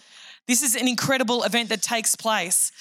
This 0.47 0.61
is 0.61 0.75
an 0.75 0.87
incredible 0.87 1.43
event 1.43 1.69
that 1.69 1.81
takes 1.81 2.15
place. 2.15 2.71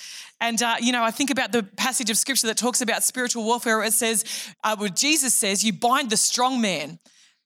And, 0.41 0.63
uh, 0.63 0.77
you 0.81 0.93
know, 0.93 1.03
I 1.03 1.11
think 1.11 1.31
about 1.31 1.53
the 1.53 1.63
passage 1.63 2.11
of 2.11 2.19
scripture 2.19 2.49
that 2.49 2.57
talks 2.57 2.81
about 2.81 3.03
spiritual 3.03 3.45
warfare. 3.45 3.83
It 3.83 3.93
says, 3.93 4.25
uh, 4.63 4.89
Jesus 4.89 5.35
says, 5.35 5.65
you 5.65 5.73
bind 5.73 6.11
the 6.11 6.17
strong 6.17 6.61
man. 6.61 6.99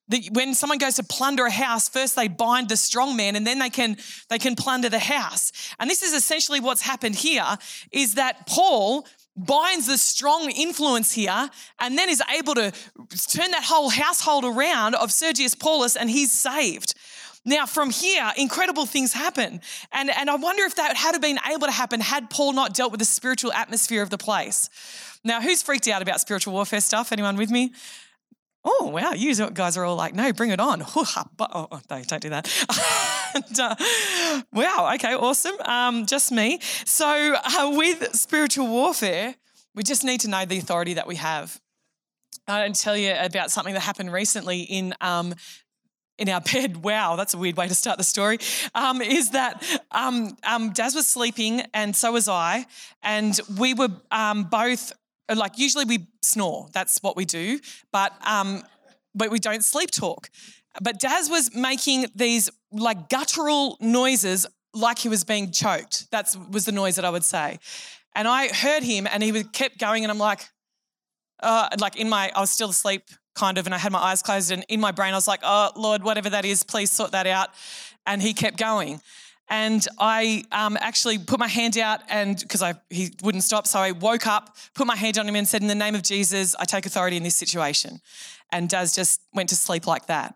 That 0.08 0.22
when 0.32 0.54
someone 0.54 0.78
goes 0.78 0.94
to 0.94 1.02
plunder 1.02 1.44
a 1.44 1.50
house, 1.50 1.88
first 1.88 2.16
they 2.16 2.28
bind 2.28 2.70
the 2.70 2.78
strong 2.78 3.14
man 3.14 3.36
and 3.36 3.46
then 3.46 3.58
they 3.58 3.68
can, 3.68 3.98
they 4.30 4.38
can 4.38 4.56
plunder 4.56 4.88
the 4.88 4.98
house. 4.98 5.52
And 5.78 5.88
this 5.90 6.02
is 6.02 6.14
essentially 6.14 6.60
what's 6.60 6.80
happened 6.80 7.14
here 7.14 7.58
is 7.92 8.14
that 8.14 8.46
Paul 8.46 9.06
binds 9.36 9.86
the 9.86 9.98
strong 9.98 10.50
influence 10.50 11.12
here 11.12 11.50
and 11.78 11.96
then 11.96 12.08
is 12.08 12.22
able 12.36 12.54
to 12.54 12.72
turn 13.30 13.50
that 13.52 13.64
whole 13.64 13.90
household 13.90 14.44
around 14.44 14.94
of 14.94 15.12
Sergius 15.12 15.54
Paulus 15.54 15.94
and 15.94 16.10
he's 16.10 16.32
saved. 16.32 16.94
Now, 17.48 17.64
from 17.64 17.88
here, 17.88 18.30
incredible 18.36 18.84
things 18.84 19.14
happen. 19.14 19.62
And, 19.90 20.10
and 20.10 20.28
I 20.28 20.36
wonder 20.36 20.64
if 20.64 20.74
that 20.76 20.98
had 20.98 21.18
been 21.22 21.38
able 21.50 21.66
to 21.66 21.72
happen 21.72 21.98
had 22.00 22.28
Paul 22.28 22.52
not 22.52 22.74
dealt 22.74 22.92
with 22.92 22.98
the 22.98 23.06
spiritual 23.06 23.54
atmosphere 23.54 24.02
of 24.02 24.10
the 24.10 24.18
place. 24.18 24.68
Now, 25.24 25.40
who's 25.40 25.62
freaked 25.62 25.88
out 25.88 26.02
about 26.02 26.20
spiritual 26.20 26.52
warfare 26.52 26.82
stuff? 26.82 27.10
Anyone 27.10 27.36
with 27.36 27.50
me? 27.50 27.72
Oh, 28.66 28.90
wow, 28.92 29.12
you 29.14 29.34
guys 29.50 29.78
are 29.78 29.84
all 29.86 29.96
like, 29.96 30.14
no, 30.14 30.30
bring 30.34 30.50
it 30.50 30.60
on. 30.60 30.84
Oh, 30.94 31.26
oh 31.40 31.80
no, 31.90 32.02
don't 32.02 32.20
do 32.20 32.28
that. 32.28 32.48
and, 33.34 33.60
uh, 33.60 33.74
wow, 34.52 34.90
okay, 34.96 35.14
awesome. 35.14 35.58
Um, 35.62 36.04
just 36.04 36.30
me. 36.30 36.58
So, 36.84 37.06
uh, 37.06 37.72
with 37.74 38.14
spiritual 38.14 38.66
warfare, 38.66 39.36
we 39.74 39.82
just 39.84 40.04
need 40.04 40.20
to 40.20 40.28
know 40.28 40.44
the 40.44 40.58
authority 40.58 40.94
that 40.94 41.06
we 41.06 41.16
have. 41.16 41.58
I 42.46 42.68
to 42.68 42.78
tell 42.78 42.96
you 42.96 43.14
about 43.18 43.50
something 43.50 43.72
that 43.74 43.80
happened 43.80 44.12
recently 44.12 44.62
in 44.62 44.94
um, 45.00 45.34
in 46.18 46.28
our 46.28 46.40
bed, 46.52 46.78
wow, 46.78 47.16
that's 47.16 47.34
a 47.34 47.38
weird 47.38 47.56
way 47.56 47.68
to 47.68 47.74
start 47.74 47.98
the 47.98 48.04
story, 48.04 48.38
um, 48.74 49.00
is 49.00 49.30
that 49.30 49.64
um, 49.90 50.36
um, 50.44 50.70
Daz 50.70 50.94
was 50.94 51.06
sleeping 51.06 51.62
and 51.72 51.94
so 51.94 52.12
was 52.12 52.28
I. 52.28 52.66
And 53.02 53.38
we 53.58 53.74
were 53.74 53.90
um, 54.10 54.44
both, 54.44 54.92
like, 55.34 55.58
usually 55.58 55.84
we 55.84 56.06
snore, 56.22 56.68
that's 56.72 56.98
what 57.02 57.16
we 57.16 57.24
do, 57.24 57.60
but, 57.92 58.12
um, 58.26 58.62
but 59.14 59.30
we 59.30 59.38
don't 59.38 59.64
sleep 59.64 59.90
talk. 59.90 60.30
But 60.80 61.00
Daz 61.00 61.28
was 61.30 61.54
making 61.54 62.06
these 62.14 62.50
like 62.70 63.08
guttural 63.08 63.76
noises 63.80 64.46
like 64.74 64.98
he 64.98 65.08
was 65.08 65.24
being 65.24 65.50
choked. 65.50 66.10
That 66.10 66.34
was 66.50 66.66
the 66.66 66.72
noise 66.72 66.96
that 66.96 67.04
I 67.04 67.10
would 67.10 67.24
say. 67.24 67.58
And 68.14 68.28
I 68.28 68.48
heard 68.54 68.82
him 68.82 69.06
and 69.10 69.22
he 69.22 69.44
kept 69.44 69.78
going, 69.78 70.04
and 70.04 70.10
I'm 70.10 70.18
like, 70.18 70.48
uh, 71.40 71.68
like 71.78 71.96
in 71.96 72.08
my, 72.08 72.30
I 72.34 72.40
was 72.40 72.50
still 72.50 72.70
asleep 72.70 73.02
kind 73.38 73.58
of, 73.58 73.66
and 73.66 73.74
I 73.74 73.78
had 73.78 73.92
my 73.92 73.98
eyes 74.10 74.20
closed, 74.22 74.50
and 74.50 74.64
in 74.68 74.80
my 74.80 74.92
brain, 74.92 75.12
I 75.12 75.16
was 75.16 75.28
like, 75.28 75.40
oh, 75.42 75.70
Lord, 75.76 76.02
whatever 76.02 76.30
that 76.30 76.44
is, 76.44 76.62
please 76.62 76.90
sort 76.90 77.12
that 77.12 77.26
out. 77.26 77.50
And 78.06 78.20
he 78.20 78.32
kept 78.34 78.58
going. 78.58 79.00
And 79.50 79.86
I 79.98 80.44
um, 80.52 80.76
actually 80.80 81.18
put 81.18 81.38
my 81.38 81.48
hand 81.48 81.78
out, 81.78 82.00
and 82.10 82.38
because 82.38 82.62
he 82.90 83.14
wouldn't 83.22 83.44
stop, 83.44 83.66
so 83.66 83.78
I 83.78 83.92
woke 83.92 84.26
up, 84.26 84.56
put 84.74 84.86
my 84.86 84.96
hand 84.96 85.16
on 85.18 85.26
him, 85.26 85.36
and 85.36 85.48
said, 85.48 85.62
"In 85.62 85.68
the 85.68 85.74
name 85.74 85.94
of 85.94 86.02
Jesus, 86.02 86.54
I 86.58 86.64
take 86.66 86.84
authority 86.84 87.16
in 87.16 87.22
this 87.22 87.36
situation." 87.36 88.00
And 88.52 88.68
Daz 88.68 88.94
just 88.94 89.20
went 89.32 89.48
to 89.48 89.56
sleep 89.56 89.86
like 89.86 90.06
that. 90.06 90.34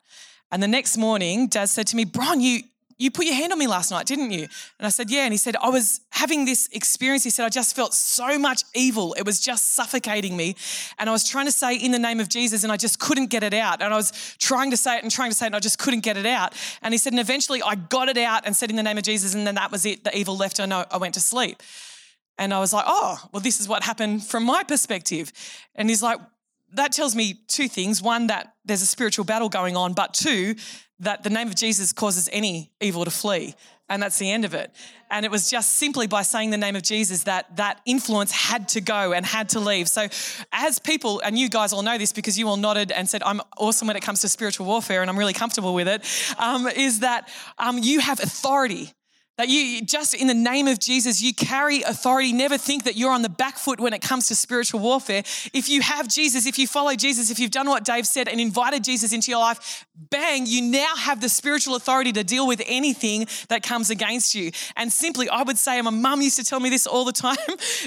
And 0.51 0.63
the 0.63 0.69
next 0.69 0.97
morning, 0.97 1.49
Daz 1.49 1.71
said 1.73 1.87
to 1.89 1.97
me, 1.97 2.05
"Bron, 2.05 2.41
you 2.41 2.63
you 3.03 3.11
put 3.11 3.27
your 3.27 3.35
hand 3.35 3.53
on 3.53 3.59
me 3.59 3.67
last 3.67 3.91
night, 3.91 4.07
didn't 4.07 4.31
you? 4.31 4.43
And 4.79 4.87
I 4.87 4.89
said, 4.89 5.11
Yeah. 5.11 5.25
And 5.25 5.33
he 5.33 5.37
said, 5.37 5.57
I 5.57 5.69
was 5.71 6.01
having 6.11 6.45
this 6.45 6.69
experience. 6.73 7.25
He 7.25 7.31
said, 7.31 7.45
I 7.45 7.49
just 7.49 7.75
felt 7.75 7.95
so 7.95 8.39
much 8.39 8.63
evil. 8.75 9.13
It 9.15 9.27
was 9.27 9.41
just 9.41 9.75
suffocating 9.75 10.37
me. 10.37 10.55
And 10.99 11.11
I 11.11 11.13
was 11.13 11.29
trying 11.29 11.47
to 11.47 11.53
say 11.53 11.75
in 11.75 11.91
the 11.91 11.99
name 11.99 12.21
of 12.21 12.29
Jesus 12.29 12.63
and 12.63 12.73
I 12.73 12.77
just 12.77 13.01
couldn't 13.01 13.27
get 13.27 13.43
it 13.43 13.55
out. 13.55 13.83
And 13.83 13.93
I 13.93 13.97
was 13.97 14.13
trying 14.39 14.71
to 14.71 14.77
say 14.77 14.97
it 14.97 15.03
and 15.03 15.11
trying 15.11 15.31
to 15.31 15.37
say 15.37 15.47
it 15.47 15.49
and 15.49 15.57
I 15.57 15.61
just 15.61 15.79
couldn't 15.79 16.01
get 16.01 16.17
it 16.17 16.27
out. 16.27 16.55
And 16.81 16.95
he 16.95 16.99
said, 16.99 17.13
And 17.13 17.21
eventually 17.21 17.61
I 17.63 17.75
got 17.75 18.09
it 18.09 18.19
out 18.19 18.47
and 18.47 18.55
said 18.55 18.71
in 18.71 18.77
the 18.77 18.85
name 18.85 18.99
of 18.99 19.05
Jesus. 19.05 19.35
And 19.35 19.47
then 19.47 19.57
that 19.57 19.73
was 19.73 19.85
it. 19.85 20.05
The 20.05 20.17
evil 20.17 20.37
left 20.37 20.61
and 20.61 20.73
I 20.73 20.97
went 20.97 21.15
to 21.15 21.21
sleep. 21.21 21.61
And 22.39 22.55
I 22.55 22.61
was 22.61 22.73
like, 22.73 22.85
Oh, 22.87 23.19
well, 23.33 23.41
this 23.43 23.61
is 23.61 23.69
what 23.69 23.83
happened 23.83 24.25
from 24.25 24.45
my 24.45 24.63
perspective. 24.63 25.33
And 25.75 25.89
he's 25.89 26.03
like, 26.03 26.21
that 26.75 26.93
tells 26.93 27.15
me 27.15 27.41
two 27.49 27.69
things. 27.69 28.03
One, 28.03 28.29
that 28.29 28.55
there's 28.65 28.83
a 28.83 28.87
spiritual 28.87 29.25
battle 29.25 29.49
going 29.49 29.77
on, 29.77 29.93
but 29.93 30.15
two, 30.15 30.55
that 31.01 31.23
the 31.23 31.31
name 31.31 31.49
of 31.49 31.55
Jesus 31.55 31.93
causes 31.93 32.29
any 32.33 32.71
evil 32.81 33.05
to 33.05 33.11
flee. 33.11 33.55
And 33.89 34.03
that's 34.03 34.19
the 34.19 34.31
end 34.31 34.47
of 34.47 34.55
it. 34.55 34.71
And 35.11 35.27
it 35.27 35.31
was 35.31 35.51
just 35.51 35.75
simply 35.75 36.07
by 36.07 36.23
saying 36.23 36.49
the 36.51 36.57
name 36.57 36.77
of 36.77 36.83
Jesus 36.83 37.25
that 37.25 37.57
that 37.57 37.81
influence 37.85 38.33
had 38.33 38.69
to 38.71 38.81
go 38.81 39.13
and 39.13 39.27
had 39.27 39.51
to 39.51 39.61
leave. 39.61 39.87
So, 39.89 40.07
as 40.51 40.79
people, 40.79 41.21
and 41.21 41.39
you 41.39 41.51
guys 41.51 41.75
all 41.75 41.83
know 41.83 41.99
this 41.99 42.13
because 42.13 42.39
you 42.39 42.49
all 42.49 42.57
nodded 42.57 42.91
and 42.91 43.07
said, 43.07 43.23
I'm 43.23 43.43
awesome 43.59 43.89
when 43.89 43.97
it 43.97 44.03
comes 44.03 44.23
to 44.23 44.31
spiritual 44.31 44.65
warfare 44.67 45.03
and 45.03 45.11
I'm 45.11 45.19
really 45.19 45.35
comfortable 45.35 45.75
with 45.75 45.89
it, 45.89 46.07
um, 46.39 46.67
is 46.69 47.01
that 47.01 47.29
um, 47.59 47.79
you 47.79 48.01
have 48.01 48.21
authority 48.21 48.95
that 49.39 49.49
you 49.49 49.83
just 49.83 50.15
in 50.15 50.27
the 50.27 50.35
name 50.35 50.69
of 50.69 50.79
Jesus, 50.79 51.23
you 51.23 51.35
carry 51.35 51.83
authority. 51.83 52.33
Never 52.33 52.59
think 52.59 52.85
that 52.85 52.97
you're 52.97 53.13
on 53.13 53.23
the 53.23 53.29
back 53.29 53.57
foot 53.57 53.81
when 53.81 53.95
it 53.95 54.03
comes 54.03 54.29
to 54.29 54.35
spiritual 54.35 54.81
warfare. 54.81 55.23
If 55.53 55.69
you 55.69 55.81
have 55.81 56.07
Jesus, 56.09 56.47
if 56.47 56.59
you 56.59 56.67
follow 56.67 56.95
Jesus, 56.95 57.31
if 57.31 57.39
you've 57.39 57.51
done 57.51 57.69
what 57.69 57.85
Dave 57.85 58.07
said 58.07 58.29
and 58.29 58.41
invited 58.41 58.85
Jesus 58.85 59.13
into 59.13 59.31
your 59.31 59.41
life, 59.41 59.87
bang, 60.11 60.45
you 60.47 60.61
now 60.61 60.95
have 60.97 61.21
the 61.21 61.29
spiritual 61.29 61.77
authority 61.77 62.13
to 62.13 62.25
deal 62.25 62.47
with 62.47 62.63
anything 62.67 63.27
that 63.49 63.63
comes 63.63 63.89
against 63.91 64.35
you. 64.35 64.51
And 64.77 64.93
simply, 64.93 65.29
I 65.29 65.43
would 65.43 65.59
say, 65.59 65.81
my 65.81 65.91
mum 65.91 66.21
used 66.21 66.37
to 66.37 66.45
tell 66.45 66.61
me 66.61 66.69
this 66.69 66.87
all 66.87 67.05
the 67.05 67.13
time 67.23 67.37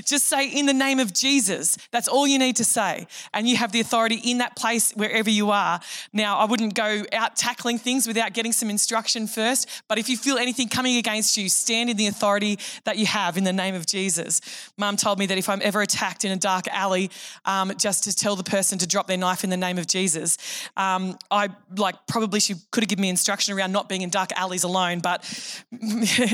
just 0.04 0.25
say, 0.25 0.48
in 0.48 0.66
the 0.66 0.74
name 0.74 1.00
of 1.00 1.14
Jesus. 1.14 1.78
That's 1.92 2.08
all 2.08 2.25
you 2.25 2.40
need 2.40 2.56
to 2.56 2.66
say. 2.66 3.08
And 3.34 3.48
you 3.48 3.58
have 3.58 3.72
the 3.72 3.82
authority 3.82 4.16
in 4.16 4.40
that 4.40 4.56
place 4.56 4.92
wherever 4.94 5.30
you 5.30 5.52
are. 5.52 5.80
Now, 6.12 6.38
I 6.38 6.46
wouldn't 6.46 6.74
go 6.74 7.04
out 7.14 7.36
tackling 7.36 7.78
things 7.78 8.08
without 8.08 8.34
getting 8.34 8.52
some 8.52 8.70
instruction 8.70 9.28
first, 9.28 9.70
but 9.88 9.98
if 9.98 10.10
you 10.10 10.18
feel 10.18 10.38
anything 10.38 10.70
coming 10.70 10.98
against 10.98 11.35
you, 11.42 11.50
stand 11.50 11.89
in 11.89 11.98
the 11.98 12.08
authority 12.08 12.60
that 12.84 12.98
you 12.98 13.06
have 13.06 13.38
in 13.38 13.44
the 13.44 13.54
name 13.54 13.75
of 13.75 13.86
Jesus. 13.86 14.42
Mum 14.77 14.98
told 14.98 15.20
me 15.20 15.25
that 15.25 15.38
if 15.38 15.50
I'm 15.50 15.62
ever 15.62 15.82
attacked 15.82 16.25
in 16.25 16.32
a 16.32 16.38
dark 16.38 16.68
alley, 16.70 17.10
um, 17.46 17.72
just 17.77 18.04
to 18.06 18.15
tell 18.15 18.36
the 18.36 18.44
person 18.44 18.77
to 18.80 18.88
drop 18.88 19.08
their 19.08 19.18
knife 19.18 19.44
in 19.44 19.50
the 19.50 19.58
name 19.58 19.77
of 19.77 19.88
Jesus. 19.88 20.38
Um, 20.77 21.18
I 21.32 21.50
like 21.77 21.96
probably 22.08 22.39
she 22.39 22.56
could 22.72 22.84
have 22.84 22.89
given 22.89 23.01
me 23.01 23.10
instruction 23.10 23.58
around 23.58 23.72
not 23.72 23.89
being 23.89 24.01
in 24.01 24.10
dark 24.10 24.32
alleys 24.36 24.63
alone, 24.63 25.00
but 25.00 25.24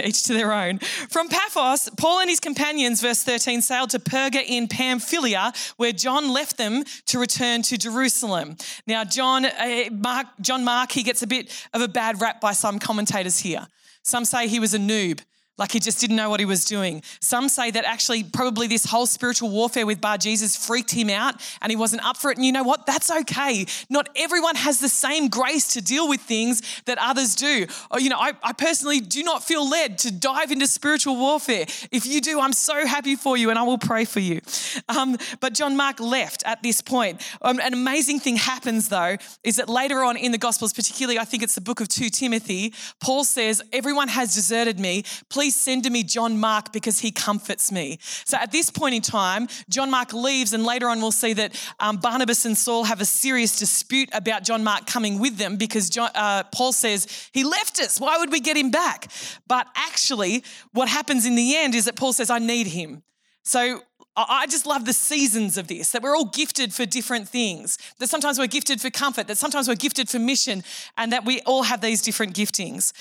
each 0.04 0.24
to 0.24 0.34
their 0.34 0.52
own. 0.52 0.80
From 1.10 1.30
Paphos, 1.30 1.90
Paul 1.98 2.22
and 2.22 2.30
his 2.30 2.40
companions, 2.40 3.02
verse 3.02 3.24
13, 3.24 3.62
sailed 3.62 3.90
to 3.92 4.00
Perga 4.00 4.44
in 4.46 4.68
Pamphylia, 4.68 5.54
where 5.78 5.92
John 5.92 6.30
left 6.30 6.58
them 6.58 6.84
to 7.08 7.20
return 7.20 7.62
to 7.64 7.78
Jerusalem. 7.78 8.58
Now, 8.88 9.04
John, 9.04 9.46
uh, 9.46 9.90
Mark, 9.92 10.28
John 10.42 10.64
Mark, 10.64 10.92
he 10.92 11.04
gets 11.04 11.22
a 11.22 11.28
bit 11.28 11.52
of 11.74 11.82
a 11.82 11.88
bad 11.88 12.22
rap 12.22 12.42
by 12.42 12.54
some 12.54 12.80
commentators 12.80 13.40
here. 13.40 13.68
Some 14.04 14.26
say 14.26 14.48
he 14.48 14.60
was 14.60 14.74
a 14.74 14.80
noob 14.80 15.22
like 15.58 15.72
he 15.72 15.80
just 15.80 16.00
didn't 16.00 16.16
know 16.16 16.30
what 16.30 16.40
he 16.40 16.46
was 16.46 16.66
doing. 16.66 17.04
Some 17.20 17.50
say 17.50 17.72
that 17.72 17.86
actually, 17.86 18.24
probably 18.24 18.68
this 18.68 18.86
whole 18.86 19.06
spiritual 19.06 19.50
warfare 19.50 19.86
with 19.86 20.02
Bar 20.02 20.18
Jesus 20.18 20.56
freaked 20.56 20.92
him 20.92 21.10
out 21.10 21.36
and 21.62 21.70
he 21.70 21.76
wasn't 21.76 22.04
up 22.04 22.18
for 22.18 22.32
it. 22.32 22.38
And 22.38 22.46
you 22.46 22.52
know 22.52 22.64
what? 22.64 22.86
That's 22.86 23.12
okay. 23.12 23.66
Not 23.90 24.10
everyone 24.16 24.56
has 24.56 24.80
the 24.80 24.90
same 24.90 25.28
grace 25.28 25.74
to 25.74 25.82
deal 25.82 26.10
with 26.10 26.22
things 26.22 26.82
that 26.86 26.98
others 27.00 27.36
do. 27.36 27.68
Or, 27.92 28.00
you 28.00 28.10
know, 28.10 28.18
I, 28.18 28.32
I 28.42 28.54
personally 28.54 29.02
do 29.02 29.24
not 29.24 29.44
feel 29.44 29.70
led 29.70 30.00
to 30.00 30.12
dive 30.12 30.52
into 30.52 30.66
spiritual 30.68 31.18
warfare. 31.18 31.66
If 31.92 32.08
you 32.08 32.22
do, 32.22 32.40
I'm 32.40 32.54
so 32.54 32.88
happy 32.88 33.16
for 33.16 33.38
you 33.38 33.50
and 33.50 33.60
I 33.60 33.64
will 33.64 33.78
pray 33.78 34.06
for 34.06 34.20
you. 34.20 34.42
Um, 34.90 35.18
but 35.42 35.54
John 35.54 35.78
Mark 35.78 36.00
left 36.00 36.44
at 36.46 36.64
this 36.64 36.82
point. 36.82 37.22
Um, 37.42 37.60
an 37.60 37.74
amazing 37.74 38.20
thing 38.20 38.38
happens 38.38 38.90
though, 38.90 39.18
is 39.44 39.58
that 39.58 39.70
later 39.70 40.04
on 40.04 40.18
in 40.18 40.32
the 40.32 40.38
Gospels, 40.38 40.74
particularly 40.74 41.20
I 41.20 41.26
think 41.26 41.44
it's 41.44 41.56
the 41.56 41.62
book 41.62 41.82
of 41.82 41.88
2 41.88 42.10
Timothy, 42.10 42.74
Paul 43.00 43.24
says, 43.26 43.62
Everyone 43.72 44.08
has 44.08 44.34
deserted 44.34 44.80
me. 44.80 45.04
Please 45.30 45.41
please 45.42 45.56
send 45.56 45.84
to 45.84 45.90
me 45.90 46.04
John 46.04 46.40
Mark 46.40 46.72
because 46.72 47.00
he 47.00 47.10
comforts 47.10 47.72
me. 47.72 47.98
So 48.26 48.38
at 48.38 48.52
this 48.52 48.70
point 48.70 48.94
in 48.94 49.02
time, 49.02 49.48
John 49.70 49.90
Mark 49.90 50.14
leaves, 50.14 50.54
and 50.54 50.64
later 50.64 50.88
on 50.88 51.02
we'll 51.02 51.12
see 51.12 51.34
that 51.34 51.60
um, 51.80 51.98
Barnabas 51.98 52.46
and 52.46 52.56
Saul 52.56 52.84
have 52.84 53.02
a 53.02 53.06
serious 53.06 53.58
dispute 53.58 54.08
about 54.14 54.44
John 54.44 54.64
Mark 54.64 54.86
coming 54.86 55.18
with 55.18 55.38
them 55.38 55.58
because 55.58 55.90
John, 55.90 56.12
uh, 56.14 56.44
Paul 56.54 56.74
says, 56.74 57.08
He 57.34 57.44
left 57.44 57.80
us. 57.80 58.00
Why 58.00 58.20
would 58.20 58.32
we 58.32 58.40
get 58.40 58.56
him 58.56 58.70
back? 58.70 59.12
But 59.48 59.66
actually, 59.74 60.44
what 60.74 60.88
happens 60.88 61.26
in 61.26 61.34
the 61.34 61.58
end 61.58 61.74
is 61.74 61.86
that 61.86 61.96
Paul 61.96 62.14
says, 62.14 62.30
I 62.30 62.38
need 62.38 62.68
him. 62.68 63.02
So 63.42 63.82
I 64.16 64.46
just 64.46 64.68
love 64.68 64.86
the 64.86 64.94
seasons 64.94 65.58
of 65.58 65.68
this, 65.68 65.92
that 65.94 66.04
we're 66.04 66.16
all 66.16 66.26
gifted 66.26 66.72
for 66.72 66.86
different 66.86 67.28
things, 67.28 67.80
that 67.98 68.10
sometimes 68.10 68.38
we're 68.38 68.46
gifted 68.46 68.80
for 68.80 68.92
comfort, 68.92 69.28
that 69.28 69.40
sometimes 69.40 69.68
we're 69.68 69.76
gifted 69.76 70.08
for 70.08 70.20
mission, 70.20 70.64
and 70.98 71.12
that 71.12 71.26
we 71.26 71.40
all 71.48 71.64
have 71.64 71.82
these 71.82 72.04
different 72.04 72.36
giftings. 72.36 72.94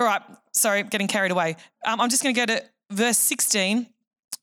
All 0.00 0.06
right, 0.06 0.22
sorry, 0.52 0.82
getting 0.82 1.08
carried 1.08 1.30
away. 1.30 1.56
Um, 1.84 2.00
I'm 2.00 2.08
just 2.08 2.22
going 2.22 2.34
to 2.34 2.40
go 2.40 2.46
to 2.46 2.64
verse 2.90 3.18
16. 3.18 3.86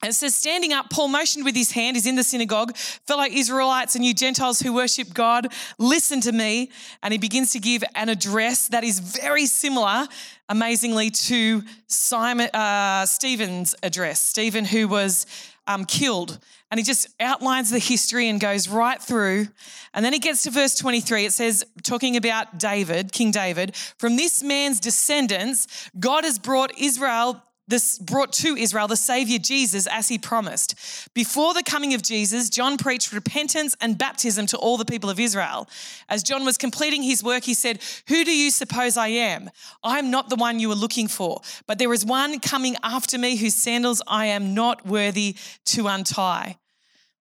It 0.04 0.12
says, 0.12 0.36
Standing 0.36 0.72
up, 0.72 0.88
Paul 0.88 1.08
motioned 1.08 1.44
with 1.44 1.56
his 1.56 1.72
hand, 1.72 1.96
he's 1.96 2.06
in 2.06 2.14
the 2.14 2.22
synagogue, 2.22 2.76
fellow 2.76 3.24
Israelites 3.24 3.96
and 3.96 4.04
you 4.04 4.14
Gentiles 4.14 4.60
who 4.60 4.72
worship 4.72 5.12
God, 5.12 5.48
listen 5.76 6.20
to 6.20 6.30
me. 6.30 6.70
And 7.02 7.10
he 7.10 7.18
begins 7.18 7.50
to 7.54 7.58
give 7.58 7.82
an 7.96 8.08
address 8.08 8.68
that 8.68 8.84
is 8.84 9.00
very 9.00 9.46
similar, 9.46 10.06
amazingly, 10.48 11.10
to 11.10 11.64
Simon 11.88 12.50
uh, 12.54 13.04
Stephen's 13.04 13.74
address. 13.82 14.20
Stephen, 14.20 14.64
who 14.64 14.86
was 14.86 15.26
um, 15.68 15.84
killed. 15.84 16.38
And 16.70 16.78
he 16.78 16.84
just 16.84 17.08
outlines 17.20 17.70
the 17.70 17.78
history 17.78 18.28
and 18.28 18.40
goes 18.40 18.68
right 18.68 19.00
through. 19.00 19.46
And 19.94 20.04
then 20.04 20.12
he 20.12 20.18
gets 20.18 20.42
to 20.42 20.50
verse 20.50 20.74
23. 20.74 21.26
It 21.26 21.32
says, 21.32 21.64
talking 21.84 22.16
about 22.16 22.58
David, 22.58 23.12
King 23.12 23.30
David, 23.30 23.76
from 23.76 24.16
this 24.16 24.42
man's 24.42 24.80
descendants, 24.80 25.88
God 25.98 26.24
has 26.24 26.38
brought 26.38 26.76
Israel 26.76 27.42
this 27.68 27.98
brought 27.98 28.32
to 28.32 28.56
Israel 28.56 28.88
the 28.88 28.96
Savior 28.96 29.38
Jesus 29.38 29.86
as 29.86 30.08
he 30.08 30.18
promised. 30.18 30.74
Before 31.14 31.54
the 31.54 31.62
coming 31.62 31.94
of 31.94 32.02
Jesus, 32.02 32.48
John 32.48 32.78
preached 32.78 33.12
repentance 33.12 33.76
and 33.80 33.98
baptism 33.98 34.46
to 34.46 34.56
all 34.56 34.76
the 34.76 34.84
people 34.84 35.10
of 35.10 35.20
Israel. 35.20 35.68
As 36.08 36.22
John 36.22 36.44
was 36.44 36.58
completing 36.58 37.02
his 37.02 37.22
work, 37.22 37.44
he 37.44 37.54
said, 37.54 37.80
Who 38.08 38.24
do 38.24 38.34
you 38.34 38.50
suppose 38.50 38.96
I 38.96 39.08
am? 39.08 39.50
I 39.84 39.98
am 39.98 40.10
not 40.10 40.30
the 40.30 40.36
one 40.36 40.58
you 40.58 40.72
are 40.72 40.74
looking 40.74 41.08
for, 41.08 41.42
but 41.66 41.78
there 41.78 41.92
is 41.92 42.04
one 42.04 42.40
coming 42.40 42.76
after 42.82 43.18
me 43.18 43.36
whose 43.36 43.54
sandals 43.54 44.02
I 44.08 44.26
am 44.26 44.54
not 44.54 44.86
worthy 44.86 45.36
to 45.66 45.86
untie. 45.86 46.56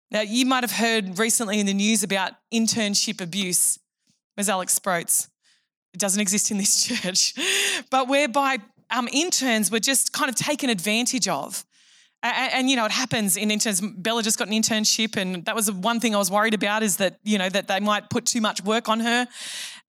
Now, 0.10 0.22
you 0.22 0.46
might 0.46 0.63
have 0.63 0.72
heard 0.72 1.20
recently 1.20 1.60
in 1.60 1.66
the 1.66 1.74
news 1.74 2.01
about 2.01 2.32
internship 2.54 3.20
abuse. 3.20 3.77
Where's 4.36 4.48
Alex 4.48 4.74
Sproats? 4.74 5.27
It 5.94 6.00
doesn't 6.00 6.22
exist 6.22 6.51
in 6.51 6.58
this 6.58 6.84
church, 6.88 7.34
but 7.89 8.08
whereby 8.08 8.60
um, 8.89 9.08
interns 9.12 9.72
were 9.72 9.79
just 9.79 10.13
kind 10.13 10.29
of 10.29 10.36
taken 10.36 10.70
advantage 10.70 11.27
of. 11.27 11.65
And, 12.24 12.53
and, 12.53 12.70
you 12.70 12.75
know, 12.75 12.86
it 12.86 12.91
happens 12.91 13.38
in 13.38 13.51
interns. 13.51 13.79
Bella 13.79 14.24
just 14.24 14.39
got 14.39 14.48
an 14.48 14.53
internship, 14.53 15.15
and 15.17 15.46
that 15.46 15.56
was 15.56 15.72
one 15.72 16.00
thing 16.00 16.15
I 16.15 16.17
was 16.17 16.32
worried 16.32 16.56
about 16.56 16.82
is 16.82 16.98
that, 16.98 17.20
you 17.24 17.38
know, 17.38 17.50
that 17.50 17.67
they 17.67 17.79
might 17.79 18.10
put 18.10 18.25
too 18.25 18.41
much 18.41 18.63
work 18.63 18.89
on 18.89 19.01
her 19.01 19.27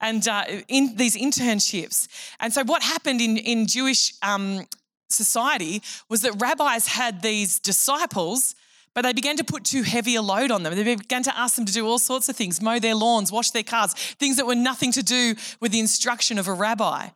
and 0.00 0.26
uh, 0.28 0.44
in 0.68 0.96
these 0.96 1.16
internships. 1.16 2.06
And 2.38 2.52
so 2.52 2.64
what 2.64 2.82
happened 2.82 3.20
in, 3.20 3.36
in 3.38 3.66
Jewish 3.66 4.12
um, 4.22 4.66
society 5.08 5.82
was 6.08 6.20
that 6.20 6.40
rabbis 6.40 6.86
had 6.88 7.22
these 7.22 7.58
disciples 7.58 8.54
but 8.94 9.02
they 9.02 9.12
began 9.12 9.36
to 9.36 9.44
put 9.44 9.64
too 9.64 9.82
heavy 9.82 10.14
a 10.14 10.22
load 10.22 10.50
on 10.50 10.62
them. 10.62 10.74
They 10.74 10.94
began 10.96 11.22
to 11.24 11.38
ask 11.38 11.56
them 11.56 11.64
to 11.64 11.72
do 11.72 11.86
all 11.86 11.98
sorts 11.98 12.28
of 12.28 12.36
things 12.36 12.60
mow 12.60 12.78
their 12.78 12.94
lawns, 12.94 13.30
wash 13.30 13.50
their 13.50 13.62
cars, 13.62 13.94
things 13.94 14.36
that 14.36 14.46
were 14.46 14.54
nothing 14.54 14.92
to 14.92 15.02
do 15.02 15.34
with 15.60 15.72
the 15.72 15.80
instruction 15.80 16.38
of 16.38 16.48
a 16.48 16.52
rabbi. 16.52 17.08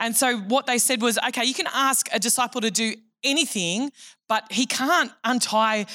And 0.00 0.16
so 0.16 0.38
what 0.38 0.66
they 0.66 0.78
said 0.78 1.02
was 1.02 1.18
okay, 1.28 1.44
you 1.44 1.54
can 1.54 1.68
ask 1.72 2.08
a 2.12 2.18
disciple 2.18 2.60
to 2.60 2.70
do 2.70 2.94
anything, 3.24 3.90
but 4.28 4.50
he 4.50 4.66
can't 4.66 5.12
untie 5.24 5.86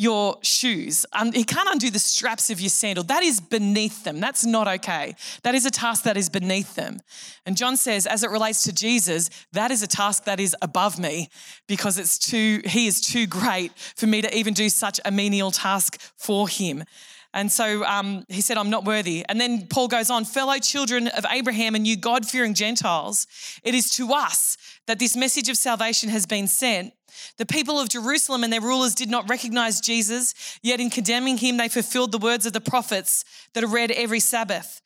your 0.00 0.38
shoes. 0.40 1.04
Um, 1.12 1.30
he 1.30 1.44
can't 1.44 1.68
undo 1.70 1.90
the 1.90 1.98
straps 1.98 2.48
of 2.48 2.58
your 2.58 2.70
sandal. 2.70 3.04
That 3.04 3.22
is 3.22 3.38
beneath 3.38 4.02
them. 4.02 4.18
That's 4.18 4.46
not 4.46 4.66
okay. 4.66 5.14
That 5.42 5.54
is 5.54 5.66
a 5.66 5.70
task 5.70 6.04
that 6.04 6.16
is 6.16 6.30
beneath 6.30 6.74
them. 6.74 7.00
And 7.44 7.54
John 7.54 7.76
says, 7.76 8.06
as 8.06 8.24
it 8.24 8.30
relates 8.30 8.62
to 8.62 8.72
Jesus, 8.72 9.28
that 9.52 9.70
is 9.70 9.82
a 9.82 9.86
task 9.86 10.24
that 10.24 10.40
is 10.40 10.56
above 10.62 10.98
me 10.98 11.28
because 11.66 11.98
it's 11.98 12.16
too, 12.16 12.62
he 12.64 12.86
is 12.86 13.02
too 13.02 13.26
great 13.26 13.72
for 13.76 14.06
me 14.06 14.22
to 14.22 14.34
even 14.34 14.54
do 14.54 14.70
such 14.70 15.00
a 15.04 15.10
menial 15.10 15.50
task 15.50 16.00
for 16.16 16.48
him. 16.48 16.84
And 17.32 17.50
so 17.50 17.84
um, 17.84 18.24
he 18.28 18.40
said, 18.40 18.56
I'm 18.58 18.70
not 18.70 18.84
worthy. 18.84 19.24
And 19.28 19.40
then 19.40 19.66
Paul 19.68 19.88
goes 19.88 20.10
on, 20.10 20.24
fellow 20.24 20.58
children 20.58 21.08
of 21.08 21.24
Abraham 21.30 21.74
and 21.74 21.86
you 21.86 21.96
God 21.96 22.26
fearing 22.26 22.54
Gentiles, 22.54 23.26
it 23.62 23.74
is 23.74 23.90
to 23.94 24.12
us 24.12 24.56
that 24.86 24.98
this 24.98 25.16
message 25.16 25.48
of 25.48 25.56
salvation 25.56 26.08
has 26.08 26.26
been 26.26 26.48
sent. 26.48 26.92
The 27.36 27.46
people 27.46 27.78
of 27.78 27.88
Jerusalem 27.88 28.42
and 28.42 28.52
their 28.52 28.60
rulers 28.60 28.94
did 28.94 29.10
not 29.10 29.28
recognize 29.28 29.80
Jesus, 29.80 30.58
yet 30.62 30.80
in 30.80 30.90
condemning 30.90 31.38
him, 31.38 31.56
they 31.56 31.68
fulfilled 31.68 32.12
the 32.12 32.18
words 32.18 32.46
of 32.46 32.52
the 32.52 32.60
prophets 32.60 33.24
that 33.54 33.62
are 33.62 33.68
read 33.68 33.90
every 33.92 34.20
Sabbath. 34.20 34.80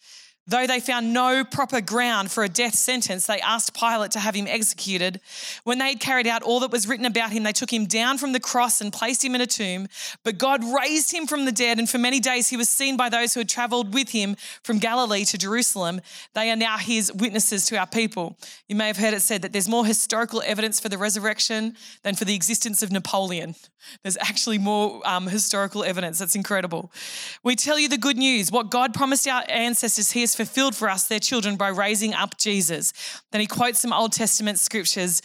Though 0.47 0.67
they 0.67 0.81
found 0.81 1.15
no 1.15 1.43
proper 1.43 1.81
ground 1.81 2.31
for 2.31 2.45
a 2.45 2.51
death 2.51 2.75
sentence, 2.75 3.27
they 3.27 3.41
asked 3.41 3.73
Pilate 3.75 4.11
to 4.11 4.19
have 4.19 4.35
him 4.35 4.47
executed. 4.47 5.21
When 5.65 5.79
they 5.79 5.89
had 5.89 6.01
carried 6.01 6.27
out 6.27 6.43
all 6.43 6.61
that 6.61 6.71
was 6.71 6.87
written 6.87 7.07
about 7.07 7.33
him, 7.33 7.45
they 7.45 7.53
took 7.53 7.73
him 7.73 7.87
down 7.87 8.19
from 8.19 8.33
the 8.33 8.41
cross 8.41 8.83
and 8.83 8.93
placed 8.93 9.25
him 9.25 9.35
in 9.35 9.41
a 9.41 9.47
tomb. 9.47 9.89
But 10.23 10.37
God 10.37 10.63
raised 10.63 11.15
him 11.15 11.27
from 11.27 11.47
the 11.47 11.53
dead, 11.53 11.79
and 11.79 11.89
for 11.89 11.97
many 11.97 12.21
days 12.21 12.49
he 12.49 12.59
was 12.59 12.69
seen 12.69 12.97
by 12.97 13.09
those 13.09 13.33
who 13.33 13.41
had 13.41 13.49
traveled 13.49 13.95
with 13.95 14.11
him 14.11 14.37
from 14.63 14.79
Galilee 14.79 15.25
to 15.25 15.39
Jerusalem. 15.39 16.03
They 16.35 16.51
are 16.51 16.57
now 16.57 16.77
his 16.77 17.11
witnesses 17.11 17.65
to 17.67 17.79
our 17.79 17.87
people. 17.87 18.37
You 18.69 18.77
may 18.77 18.89
have 18.89 18.99
heard 18.99 19.15
it 19.15 19.23
said 19.23 19.41
that 19.43 19.53
there's 19.53 19.69
more 19.69 19.87
historical 19.87 20.43
evidence 20.45 20.79
for 20.79 20.91
the 20.91 20.99
resurrection 20.99 21.75
than 22.03 22.17
for 22.17 22.27
the 22.27 22.35
existence 22.35 22.83
of 22.83 22.93
Napoleon. 22.93 23.55
There's 24.03 24.17
actually 24.19 24.59
more 24.59 25.01
um, 25.07 25.27
historical 25.27 25.85
evidence. 25.85 26.19
That's 26.19 26.35
incredible. 26.35 26.93
We 27.43 27.57
tell 27.57 27.79
you 27.79 27.89
the 27.89 27.99
good 27.99 28.17
news. 28.17 28.51
What 28.51 28.71
God 28.71 28.95
promised 28.95 29.29
our 29.29 29.45
ancestors, 29.49 30.13
He 30.13 30.21
has 30.21 30.34
fulfilled 30.35 30.75
for 30.75 30.89
us, 30.89 31.07
their 31.07 31.21
children, 31.21 31.57
by 31.57 31.69
raising 31.69 32.15
up 32.15 32.39
Jesus. 32.39 32.93
Then 33.33 33.41
He 33.41 33.47
quotes 33.47 33.81
some 33.81 33.93
Old 33.93 34.13
Testament 34.13 34.59
scriptures. 34.59 35.23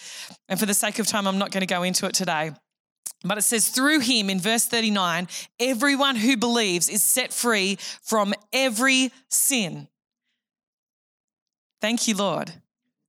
And 0.48 0.60
for 0.60 0.66
the 0.66 0.74
sake 0.74 1.00
of 1.00 1.08
time, 1.08 1.28
I'm 1.28 1.38
not 1.38 1.52
going 1.52 1.62
to 1.62 1.68
go 1.68 1.84
into 1.84 2.06
it 2.06 2.14
today. 2.14 2.52
But 3.24 3.38
it 3.38 3.42
says, 3.42 3.68
through 3.68 4.00
him 4.00 4.30
in 4.30 4.40
verse 4.40 4.66
39, 4.66 5.28
everyone 5.60 6.16
who 6.16 6.38
believes 6.38 6.88
is 6.88 7.04
set 7.04 7.34
free 7.34 7.78
from 8.02 8.34
every 8.54 9.12
sin. 9.28 9.90
Thank 11.82 12.08
you, 12.08 12.16
Lord. 12.16 12.54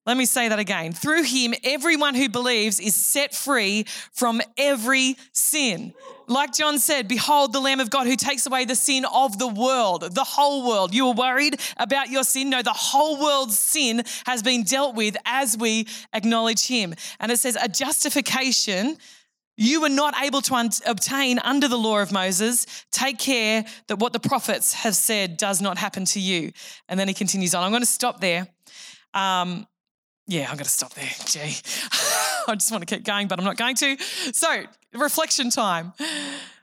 Let 0.07 0.17
me 0.17 0.25
say 0.25 0.49
that 0.49 0.59
again. 0.59 0.93
Through 0.93 1.25
him, 1.25 1.55
everyone 1.63 2.15
who 2.15 2.29
believes 2.29 2.81
is 2.81 2.95
set 2.95 3.35
free 3.35 3.85
from 4.13 4.41
every 4.57 5.17
sin. 5.33 5.93
Like 6.27 6.55
John 6.55 6.79
said, 6.79 7.07
behold 7.07 7.53
the 7.53 7.61
Lamb 7.61 7.81
of 7.81 7.91
God 7.91 8.07
who 8.07 8.17
takes 8.17 8.47
away 8.47 8.65
the 8.65 8.77
sin 8.77 9.05
of 9.05 9.39
the 9.39 9.49
world, 9.49 10.15
the 10.15 10.25
whole 10.25 10.67
world. 10.67 10.95
You 10.95 11.09
were 11.09 11.13
worried 11.13 11.61
about 11.77 12.09
your 12.09 12.25
sin? 12.25 12.49
No, 12.51 12.63
the 12.63 12.73
whole 12.73 13.21
world's 13.21 13.59
sin 13.59 14.03
has 14.27 14.43
been 14.43 14.63
dealt 14.63 14.95
with 14.95 15.17
as 15.27 15.59
we 15.59 15.87
acknowledge 16.15 16.67
him. 16.67 16.95
And 17.19 17.31
it 17.31 17.39
says, 17.39 17.57
a 17.61 17.69
justification 17.69 18.97
you 19.57 19.83
were 19.83 19.91
not 19.91 20.15
able 20.23 20.41
to 20.41 20.55
un- 20.55 20.71
obtain 20.87 21.39
under 21.41 21.69
the 21.69 21.77
law 21.77 21.99
of 21.99 22.11
Moses. 22.11 22.65
Take 22.91 23.19
care 23.19 23.67
that 23.89 23.97
what 23.97 24.15
the 24.15 24.21
prophets 24.21 24.73
have 24.73 24.97
said 24.97 25.37
does 25.37 25.61
not 25.61 25.77
happen 25.77 26.07
to 26.07 26.21
you. 26.21 26.53
And 26.89 26.99
then 26.99 27.09
he 27.09 27.13
continues 27.13 27.55
on. 27.55 27.63
I'm 27.63 27.71
going 27.71 27.83
to 27.83 27.87
stop 27.87 28.23
there. 28.23 28.49
Um, 29.13 29.67
yeah, 30.31 30.43
I'm 30.49 30.55
going 30.55 30.59
to 30.59 30.71
stop 30.71 30.95
there. 30.95 31.11
Gee, 31.27 31.41
I 32.49 32.55
just 32.55 32.71
want 32.71 32.87
to 32.87 32.95
keep 32.95 33.05
going, 33.05 33.27
but 33.27 33.41
I'm 33.41 33.45
not 33.45 33.57
going 33.57 33.75
to. 33.77 33.97
So, 34.33 34.63
reflection 34.95 35.51
time. 35.51 35.93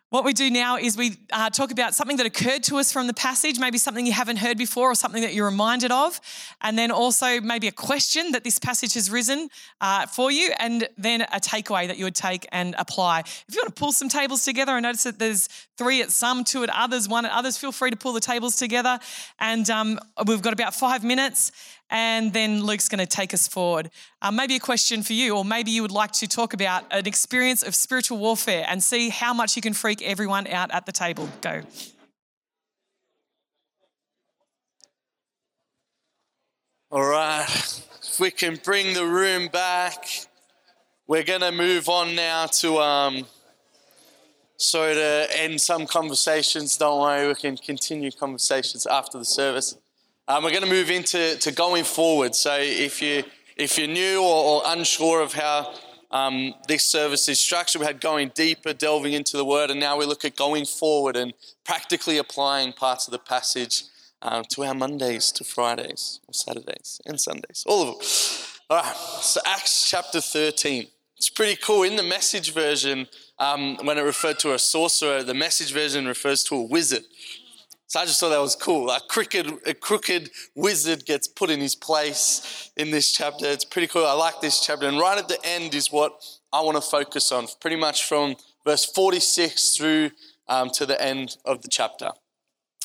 What 0.10 0.24
we 0.24 0.32
do 0.32 0.50
now 0.50 0.78
is 0.78 0.96
we 0.96 1.18
uh, 1.34 1.50
talk 1.50 1.70
about 1.70 1.94
something 1.94 2.16
that 2.16 2.26
occurred 2.26 2.64
to 2.64 2.78
us 2.78 2.94
from 2.94 3.08
the 3.08 3.14
passage, 3.14 3.60
maybe 3.60 3.78
something 3.78 4.06
you 4.06 4.14
haven't 4.14 4.38
heard 4.38 4.58
before 4.58 4.90
or 4.90 4.96
something 4.96 5.22
that 5.22 5.34
you're 5.34 5.48
reminded 5.48 5.92
of, 5.92 6.22
and 6.62 6.80
then 6.80 6.92
also 6.92 7.42
maybe 7.42 7.68
a 7.68 7.74
question 7.74 8.32
that 8.32 8.46
this 8.46 8.58
passage 8.58 8.94
has 8.94 9.12
risen 9.12 9.50
uh, 9.82 10.06
for 10.06 10.32
you, 10.32 10.54
and 10.60 10.88
then 10.98 11.24
a 11.24 11.42
takeaway 11.42 11.88
that 11.88 11.98
you 11.98 12.06
would 12.06 12.16
take 12.16 12.48
and 12.54 12.74
apply. 12.78 13.20
If 13.20 13.48
you 13.50 13.60
want 13.60 13.76
to 13.76 13.78
pull 13.78 13.92
some 13.92 14.08
tables 14.08 14.46
together, 14.46 14.72
I 14.72 14.80
notice 14.80 15.04
that 15.04 15.20
there's 15.20 15.48
three 15.78 16.02
at 16.02 16.12
some, 16.12 16.46
two 16.46 16.64
at 16.64 16.70
others, 16.70 17.10
one 17.10 17.26
at 17.26 17.34
others. 17.34 17.58
Feel 17.58 17.74
free 17.74 17.92
to 17.92 17.98
pull 17.98 18.14
the 18.14 18.22
tables 18.22 18.56
together, 18.56 19.00
and 19.42 19.70
um, 19.70 20.00
we've 20.26 20.42
got 20.42 20.54
about 20.54 20.74
five 20.74 21.04
minutes 21.04 21.52
and 21.90 22.34
then 22.34 22.64
Luke's 22.64 22.90
going 22.90 23.00
to 23.00 23.06
take 23.06 23.34
us 23.34 23.48
forward. 23.48 23.90
Uh, 24.22 24.32
maybe 24.32 24.56
a 24.56 24.60
question 24.60 25.04
for 25.04 25.14
you, 25.14 25.36
or 25.36 25.46
maybe 25.46 25.72
you 25.72 25.82
would 25.82 25.92
like 25.92 26.12
to 26.14 26.28
talk 26.28 26.54
about 26.54 26.84
an 26.92 27.08
experience 27.08 27.64
of 27.64 27.76
spiritual 27.76 28.18
warfare 28.18 28.66
and 28.68 28.84
see 28.84 29.10
how 29.10 29.34
much 29.34 29.56
you 29.56 29.62
can 29.62 29.74
freak 29.74 30.02
everyone 30.02 30.48
out 30.48 30.72
at 30.72 30.86
the 30.86 30.92
table. 30.92 31.30
Go. 31.42 31.62
All 36.90 37.04
right, 37.04 37.46
if 38.02 38.20
we 38.20 38.32
can 38.32 38.58
bring 38.64 38.94
the 38.94 39.06
room 39.06 39.50
back, 39.50 40.08
we're 41.06 41.24
going 41.24 41.42
to 41.42 41.52
move 41.52 41.90
on 41.90 42.16
now 42.16 42.46
to. 42.46 42.78
Um, 42.80 43.26
sorry 44.58 44.96
to 44.96 45.28
end 45.36 45.62
some 45.62 45.86
conversations. 45.86 46.78
Don't 46.78 47.00
worry, 47.00 47.28
we 47.28 47.36
can 47.36 47.58
continue 47.58 48.12
conversations 48.12 48.86
after 48.86 49.18
the 49.18 49.26
service. 49.26 49.78
Um, 50.30 50.44
we're 50.44 50.52
going 50.52 50.64
to 50.64 50.70
move 50.70 50.92
into 50.92 51.38
to 51.38 51.52
going 51.54 51.86
forward. 51.86 52.36
So 52.36 52.58
if 52.60 53.02
you 53.02 53.24
if 53.56 53.78
you're 53.78 53.88
new 53.88 54.22
or, 54.22 54.44
or 54.44 54.62
unsure 54.66 55.22
of 55.22 55.32
how 55.32 55.74
um, 56.12 56.54
this 56.68 56.84
service 56.84 57.30
is 57.30 57.40
structured, 57.40 57.80
we 57.80 57.86
had 57.86 58.02
going 58.02 58.32
deeper, 58.36 58.74
delving 58.74 59.14
into 59.14 59.38
the 59.38 59.46
Word, 59.46 59.72
and 59.72 59.80
now 59.80 59.98
we 59.98 60.06
look 60.06 60.26
at 60.26 60.36
going 60.36 60.66
forward 60.66 61.16
and 61.16 61.34
practically 61.64 62.18
applying 62.18 62.74
parts 62.74 63.08
of 63.08 63.14
the 63.14 63.20
passage 63.20 63.84
um, 64.22 64.44
to 64.50 64.66
our 64.66 64.74
Mondays, 64.74 65.32
to 65.32 65.46
Fridays, 65.46 66.20
or 66.28 66.34
Saturdays, 66.34 67.00
and 67.06 67.22
Sundays, 67.22 67.64
all 67.66 67.82
of 67.84 67.88
them. 67.88 68.08
All 68.70 68.78
right. 68.78 68.96
So 69.22 69.40
Acts 69.46 69.90
chapter 69.90 70.20
13. 70.20 70.88
It's 71.16 71.30
pretty 71.30 71.56
cool. 71.56 71.84
In 71.84 71.96
the 71.96 72.04
message 72.04 72.54
version, 72.54 73.08
um, 73.40 73.78
when 73.84 73.98
it 73.98 74.02
referred 74.02 74.40
to 74.40 74.54
a 74.54 74.60
sorcerer, 74.60 75.24
the 75.24 75.34
message 75.34 75.72
version 75.72 76.06
refers 76.06 76.44
to 76.46 76.56
a 76.56 76.62
wizard. 76.62 77.04
So 77.88 78.02
I 78.02 78.06
just 78.06 78.20
thought 78.20 78.30
that 78.30 78.42
was 78.42 78.56
cool. 78.56 78.90
A 78.90 79.00
crooked, 79.00 79.66
a 79.66 79.74
crooked 79.74 80.30
wizard 80.56 81.06
gets 81.06 81.26
put 81.26 81.50
in 81.50 81.62
his 81.62 81.74
place 81.74 82.70
in 82.76 82.92
this 82.92 83.14
chapter. 83.14 83.46
It's 83.46 83.64
pretty 83.64 83.88
cool. 83.88 84.06
I 84.06 84.12
like 84.12 84.42
this 84.42 84.60
chapter. 84.60 84.88
And 84.88 85.00
right 85.00 85.18
at 85.18 85.30
the 85.30 85.40
end 85.46 85.74
is 85.74 85.90
what 85.90 86.22
I 86.52 86.60
want 86.62 86.76
to 86.76 86.82
focus 86.82 87.32
on, 87.32 87.48
pretty 87.62 87.78
much 87.78 88.04
from 88.04 88.36
verse 88.66 88.84
46 88.84 89.78
through 89.78 90.12
um, 90.50 90.70
to 90.72 90.86
the 90.86 91.02
end 91.02 91.38
of 91.46 91.62
the 91.62 91.70
chapter. 91.70 92.10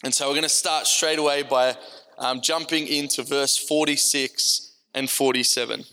And 0.05 0.15
so 0.15 0.29
we're 0.29 0.35
going 0.35 0.43
to 0.45 0.49
start 0.49 0.87
straight 0.87 1.19
away 1.19 1.43
by 1.43 1.77
um, 2.19 2.41
jumping 2.41 2.87
into 2.87 3.25
verse 3.25 3.57
46 3.57 4.73
and 4.95 5.11
47. 5.11 5.81
It 5.81 5.87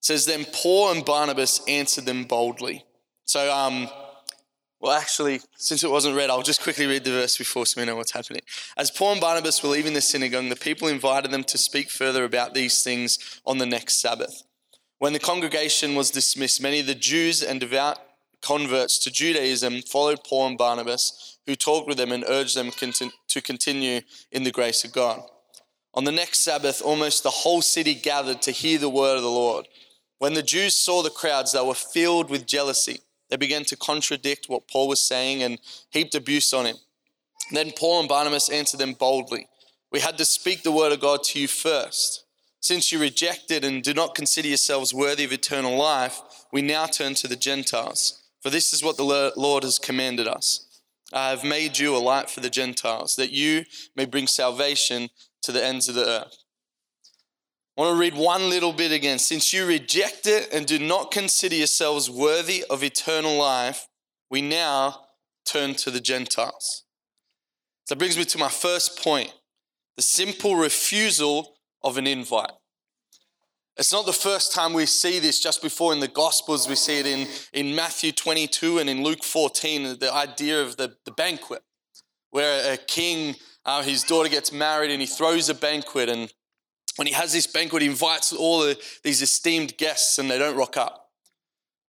says, 0.00 0.26
Then 0.26 0.46
Paul 0.52 0.92
and 0.92 1.04
Barnabas 1.04 1.60
answered 1.66 2.06
them 2.06 2.22
boldly. 2.24 2.84
So, 3.24 3.52
um, 3.52 3.88
well, 4.80 4.92
actually, 4.92 5.40
since 5.56 5.82
it 5.82 5.90
wasn't 5.90 6.16
read, 6.16 6.28
I'll 6.28 6.42
just 6.42 6.62
quickly 6.62 6.86
read 6.86 7.04
the 7.04 7.10
verse 7.10 7.38
before 7.38 7.64
so 7.64 7.80
we 7.80 7.86
know 7.86 7.96
what's 7.96 8.12
happening. 8.12 8.42
As 8.76 8.90
Paul 8.90 9.12
and 9.12 9.20
Barnabas 9.20 9.62
were 9.62 9.70
leaving 9.70 9.94
the 9.94 10.02
synagogue, 10.02 10.48
the 10.48 10.56
people 10.56 10.88
invited 10.88 11.30
them 11.30 11.44
to 11.44 11.56
speak 11.56 11.90
further 11.90 12.24
about 12.24 12.52
these 12.52 12.82
things 12.82 13.40
on 13.46 13.58
the 13.58 13.66
next 13.66 14.00
Sabbath. 14.00 14.42
When 14.98 15.12
the 15.12 15.18
congregation 15.18 15.94
was 15.94 16.10
dismissed, 16.10 16.60
many 16.60 16.80
of 16.80 16.86
the 16.86 16.94
Jews 16.94 17.42
and 17.42 17.60
devout 17.60 17.98
converts 18.42 18.98
to 18.98 19.10
Judaism 19.10 19.80
followed 19.82 20.22
Paul 20.22 20.48
and 20.48 20.58
Barnabas, 20.58 21.38
who 21.46 21.56
talked 21.56 21.88
with 21.88 21.96
them 21.96 22.12
and 22.12 22.24
urged 22.28 22.56
them 22.56 22.70
to 22.70 23.40
continue 23.40 24.02
in 24.30 24.44
the 24.44 24.52
grace 24.52 24.84
of 24.84 24.92
God. 24.92 25.22
On 25.94 26.04
the 26.04 26.12
next 26.12 26.40
Sabbath, 26.40 26.82
almost 26.82 27.22
the 27.22 27.30
whole 27.30 27.62
city 27.62 27.94
gathered 27.94 28.42
to 28.42 28.50
hear 28.50 28.78
the 28.78 28.88
word 28.90 29.16
of 29.16 29.22
the 29.22 29.30
Lord. 29.30 29.66
When 30.18 30.34
the 30.34 30.42
Jews 30.42 30.74
saw 30.74 31.02
the 31.02 31.10
crowds, 31.10 31.52
they 31.52 31.62
were 31.62 31.74
filled 31.74 32.28
with 32.28 32.46
jealousy. 32.46 33.00
They 33.34 33.38
began 33.38 33.64
to 33.64 33.76
contradict 33.76 34.48
what 34.48 34.68
Paul 34.68 34.86
was 34.86 35.02
saying 35.02 35.42
and 35.42 35.58
heaped 35.90 36.14
abuse 36.14 36.52
on 36.52 36.66
him. 36.66 36.76
Then 37.50 37.72
Paul 37.76 37.98
and 37.98 38.08
Barnabas 38.08 38.48
answered 38.48 38.78
them 38.78 38.92
boldly 38.92 39.48
We 39.90 39.98
had 39.98 40.16
to 40.18 40.24
speak 40.24 40.62
the 40.62 40.70
word 40.70 40.92
of 40.92 41.00
God 41.00 41.24
to 41.24 41.40
you 41.40 41.48
first. 41.48 42.26
Since 42.60 42.92
you 42.92 43.00
rejected 43.00 43.64
and 43.64 43.82
do 43.82 43.92
not 43.92 44.14
consider 44.14 44.46
yourselves 44.46 44.94
worthy 44.94 45.24
of 45.24 45.32
eternal 45.32 45.76
life, 45.76 46.20
we 46.52 46.62
now 46.62 46.86
turn 46.86 47.14
to 47.14 47.26
the 47.26 47.34
Gentiles. 47.34 48.22
For 48.40 48.50
this 48.50 48.72
is 48.72 48.84
what 48.84 48.96
the 48.96 49.32
Lord 49.36 49.64
has 49.64 49.80
commanded 49.80 50.28
us 50.28 50.68
I 51.12 51.30
have 51.30 51.42
made 51.42 51.76
you 51.76 51.96
a 51.96 51.98
light 51.98 52.30
for 52.30 52.38
the 52.38 52.48
Gentiles, 52.48 53.16
that 53.16 53.32
you 53.32 53.64
may 53.96 54.04
bring 54.04 54.28
salvation 54.28 55.10
to 55.42 55.50
the 55.50 55.64
ends 55.64 55.88
of 55.88 55.96
the 55.96 56.06
earth. 56.06 56.36
I 57.76 57.80
want 57.80 57.96
to 57.96 58.00
read 58.00 58.14
one 58.14 58.48
little 58.48 58.72
bit 58.72 58.92
again. 58.92 59.18
Since 59.18 59.52
you 59.52 59.66
reject 59.66 60.26
it 60.26 60.48
and 60.52 60.64
do 60.64 60.78
not 60.78 61.10
consider 61.10 61.56
yourselves 61.56 62.08
worthy 62.08 62.64
of 62.70 62.84
eternal 62.84 63.36
life, 63.36 63.88
we 64.30 64.42
now 64.42 65.06
turn 65.44 65.74
to 65.76 65.90
the 65.90 66.00
Gentiles. 66.00 66.84
That 67.88 67.98
brings 67.98 68.16
me 68.16 68.24
to 68.26 68.38
my 68.38 68.48
first 68.48 69.02
point 69.02 69.32
the 69.96 70.02
simple 70.02 70.56
refusal 70.56 71.56
of 71.82 71.98
an 71.98 72.06
invite. 72.06 72.52
It's 73.76 73.92
not 73.92 74.06
the 74.06 74.12
first 74.12 74.52
time 74.52 74.72
we 74.72 74.86
see 74.86 75.18
this, 75.18 75.40
just 75.40 75.60
before 75.60 75.92
in 75.92 75.98
the 75.98 76.08
Gospels, 76.08 76.68
we 76.68 76.76
see 76.76 77.00
it 77.00 77.06
in, 77.06 77.26
in 77.52 77.74
Matthew 77.74 78.12
22 78.12 78.78
and 78.78 78.88
in 78.88 79.02
Luke 79.02 79.24
14, 79.24 79.98
the 79.98 80.12
idea 80.12 80.62
of 80.62 80.76
the, 80.76 80.94
the 81.04 81.10
banquet, 81.10 81.62
where 82.30 82.72
a 82.72 82.76
king, 82.76 83.34
uh, 83.64 83.82
his 83.82 84.04
daughter 84.04 84.28
gets 84.28 84.52
married 84.52 84.92
and 84.92 85.00
he 85.00 85.06
throws 85.06 85.48
a 85.48 85.54
banquet 85.54 86.08
and 86.08 86.32
when 86.96 87.06
he 87.06 87.14
has 87.14 87.32
this 87.32 87.46
banquet, 87.46 87.82
he 87.82 87.88
invites 87.88 88.32
all 88.32 88.60
the, 88.60 88.80
these 89.02 89.22
esteemed 89.22 89.76
guests 89.76 90.18
and 90.18 90.30
they 90.30 90.38
don't 90.38 90.56
rock 90.56 90.76
up. 90.76 91.10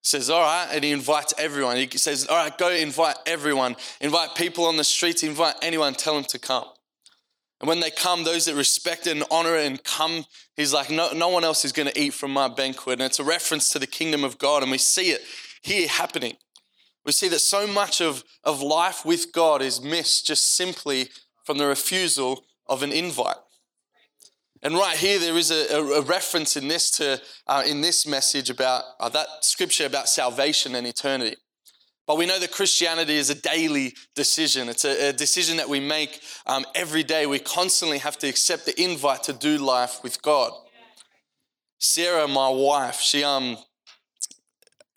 He 0.03 0.09
says, 0.09 0.29
All 0.29 0.41
right, 0.41 0.67
and 0.71 0.83
he 0.83 0.91
invites 0.91 1.33
everyone. 1.37 1.77
He 1.77 1.87
says, 1.97 2.27
All 2.27 2.37
right, 2.37 2.55
go 2.57 2.69
invite 2.69 3.15
everyone. 3.25 3.75
Invite 4.01 4.35
people 4.35 4.65
on 4.65 4.77
the 4.77 4.83
streets, 4.83 5.23
invite 5.23 5.55
anyone, 5.61 5.93
tell 5.93 6.15
them 6.15 6.23
to 6.25 6.39
come. 6.39 6.65
And 7.61 7.67
when 7.67 7.79
they 7.79 7.89
come, 7.89 8.23
those 8.23 8.45
that 8.45 8.55
respect 8.55 9.07
and 9.07 9.23
honor 9.31 9.55
it 9.55 9.65
and 9.65 9.83
come, 9.83 10.25
he's 10.55 10.73
like, 10.73 10.89
No, 10.89 11.11
no 11.13 11.29
one 11.29 11.43
else 11.43 11.65
is 11.65 11.71
going 11.71 11.87
to 11.87 11.99
eat 11.99 12.13
from 12.13 12.31
my 12.31 12.47
banquet. 12.47 12.99
And 12.99 13.03
it's 13.03 13.19
a 13.19 13.23
reference 13.23 13.69
to 13.69 13.79
the 13.79 13.87
kingdom 13.87 14.23
of 14.23 14.37
God. 14.37 14.61
And 14.61 14.71
we 14.71 14.77
see 14.77 15.11
it 15.11 15.21
here 15.61 15.87
happening. 15.87 16.37
We 17.05 17.11
see 17.11 17.27
that 17.29 17.39
so 17.39 17.67
much 17.67 18.01
of, 18.01 18.23
of 18.43 18.61
life 18.61 19.05
with 19.05 19.31
God 19.31 19.61
is 19.61 19.81
missed 19.81 20.25
just 20.25 20.55
simply 20.55 21.09
from 21.43 21.59
the 21.59 21.67
refusal 21.67 22.43
of 22.67 22.81
an 22.81 22.91
invite. 22.91 23.35
And 24.65 24.73
right 24.73 24.97
here, 24.97 25.19
there 25.19 25.37
is 25.37 25.51
a, 25.51 25.75
a, 25.75 26.01
reference 26.01 26.57
in 26.57 26.67
this 26.67 26.89
to 26.97 27.21
uh, 27.45 27.61
in 27.67 27.81
this 27.81 28.07
message 28.07 28.49
about 28.49 28.83
uh, 28.99 29.09
that 29.09 29.27
scripture 29.41 29.85
about 29.85 30.09
salvation 30.09 30.73
and 30.73 30.87
eternity. 30.87 31.35
But 32.07 32.17
we 32.17 32.25
know 32.25 32.39
that 32.39 32.51
Christianity 32.51 33.13
is 33.13 33.29
a 33.29 33.39
daily 33.39 33.93
decision. 34.15 34.67
It's 34.67 34.83
a, 34.83 35.09
a 35.09 35.13
decision 35.13 35.57
that 35.57 35.69
we 35.69 35.79
make 35.79 36.19
um, 36.47 36.65
every 36.73 37.03
day. 37.03 37.27
We 37.27 37.37
constantly 37.37 37.99
have 37.99 38.17
to 38.17 38.27
accept 38.27 38.65
the 38.65 38.83
invite 38.83 39.21
to 39.25 39.33
do 39.33 39.59
life 39.59 39.99
with 40.01 40.19
God. 40.23 40.51
Sarah, 41.77 42.27
my 42.27 42.49
wife, 42.49 42.99
she 42.99 43.23
um 43.23 43.59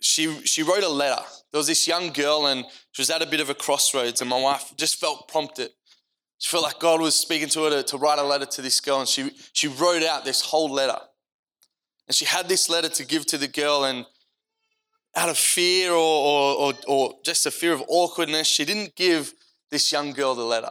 she 0.01 0.33
she 0.47 0.63
wrote 0.63 0.83
a 0.83 0.89
letter. 0.89 1.23
There 1.53 1.59
was 1.59 1.67
this 1.67 1.87
young 1.87 2.15
girl, 2.15 2.47
and 2.47 2.65
she 2.93 3.03
was 3.03 3.11
at 3.11 3.21
a 3.21 3.27
bit 3.27 3.41
of 3.41 3.51
a 3.51 3.55
crossroads, 3.55 4.23
and 4.23 4.31
my 4.31 4.41
wife 4.41 4.73
just 4.79 4.99
felt 4.99 5.29
prompted 5.29 5.73
she 6.39 6.51
felt 6.51 6.63
like 6.63 6.79
God 6.79 7.01
was 7.01 7.17
speaking 7.17 7.49
to 7.49 7.65
her 7.65 7.71
to, 7.71 7.83
to 7.83 7.97
write 7.97 8.19
a 8.19 8.23
letter 8.23 8.47
to 8.47 8.63
this 8.63 8.81
girl, 8.81 9.01
and 9.01 9.09
she, 9.09 9.31
she 9.53 9.69
wrote 9.69 10.03
out 10.03 10.25
this 10.25 10.41
whole 10.41 10.71
letter. 10.71 10.99
And 12.07 12.15
she 12.15 12.25
had 12.25 12.49
this 12.49 12.71
letter 12.71 12.89
to 12.89 13.05
give 13.05 13.27
to 13.27 13.39
the 13.39 13.49
girl, 13.49 13.85
and 13.85 14.07
out 15.17 15.29
of 15.29 15.37
fear 15.37 15.91
or, 15.91 15.97
or, 15.97 16.55
or, 16.55 16.75
or 16.87 17.15
just 17.25 17.45
a 17.47 17.51
fear 17.51 17.73
of 17.73 17.83
awkwardness, 17.89 18.47
she 18.47 18.65
didn't 18.65 18.95
give 18.95 19.33
this 19.71 19.91
young 19.91 20.13
girl 20.13 20.35
the 20.35 20.45
letter. 20.45 20.71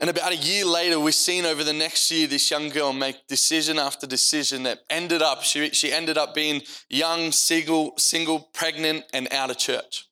And 0.00 0.10
about 0.10 0.32
a 0.32 0.36
year 0.36 0.64
later, 0.64 0.98
we've 0.98 1.14
seen 1.14 1.44
over 1.44 1.62
the 1.62 1.72
next 1.72 2.10
year 2.10 2.26
this 2.26 2.50
young 2.50 2.70
girl 2.70 2.92
make 2.92 3.26
decision 3.28 3.78
after 3.78 4.06
decision 4.06 4.62
that 4.64 4.80
ended 4.90 5.22
up, 5.22 5.42
she, 5.42 5.70
she 5.70 5.92
ended 5.92 6.18
up 6.18 6.34
being 6.34 6.62
young, 6.88 7.30
single, 7.30 7.94
single, 7.98 8.40
pregnant, 8.52 9.04
and 9.12 9.32
out 9.32 9.50
of 9.50 9.58
church. 9.58 10.06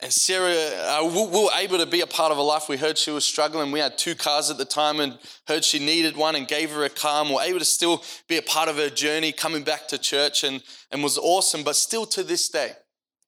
And 0.00 0.12
Sarah, 0.12 0.52
uh, 0.52 1.04
we 1.04 1.42
were 1.42 1.48
able 1.56 1.78
to 1.78 1.86
be 1.86 2.02
a 2.02 2.06
part 2.06 2.30
of 2.30 2.36
her 2.36 2.42
life. 2.42 2.68
We 2.68 2.76
heard 2.76 2.98
she 2.98 3.10
was 3.10 3.24
struggling. 3.24 3.72
We 3.72 3.80
had 3.80 3.98
two 3.98 4.14
cars 4.14 4.50
at 4.50 4.58
the 4.58 4.64
time 4.64 5.00
and 5.00 5.18
heard 5.48 5.64
she 5.64 5.78
needed 5.78 6.16
one 6.16 6.36
and 6.36 6.46
gave 6.46 6.70
her 6.70 6.84
a 6.84 6.88
car. 6.88 7.22
And 7.22 7.30
we 7.30 7.36
were 7.36 7.42
able 7.42 7.58
to 7.58 7.64
still 7.64 8.04
be 8.28 8.36
a 8.36 8.42
part 8.42 8.68
of 8.68 8.76
her 8.76 8.90
journey 8.90 9.32
coming 9.32 9.64
back 9.64 9.88
to 9.88 9.98
church 9.98 10.44
and, 10.44 10.62
and 10.92 11.02
was 11.02 11.18
awesome. 11.18 11.64
But 11.64 11.74
still 11.76 12.06
to 12.06 12.22
this 12.22 12.48
day, 12.48 12.72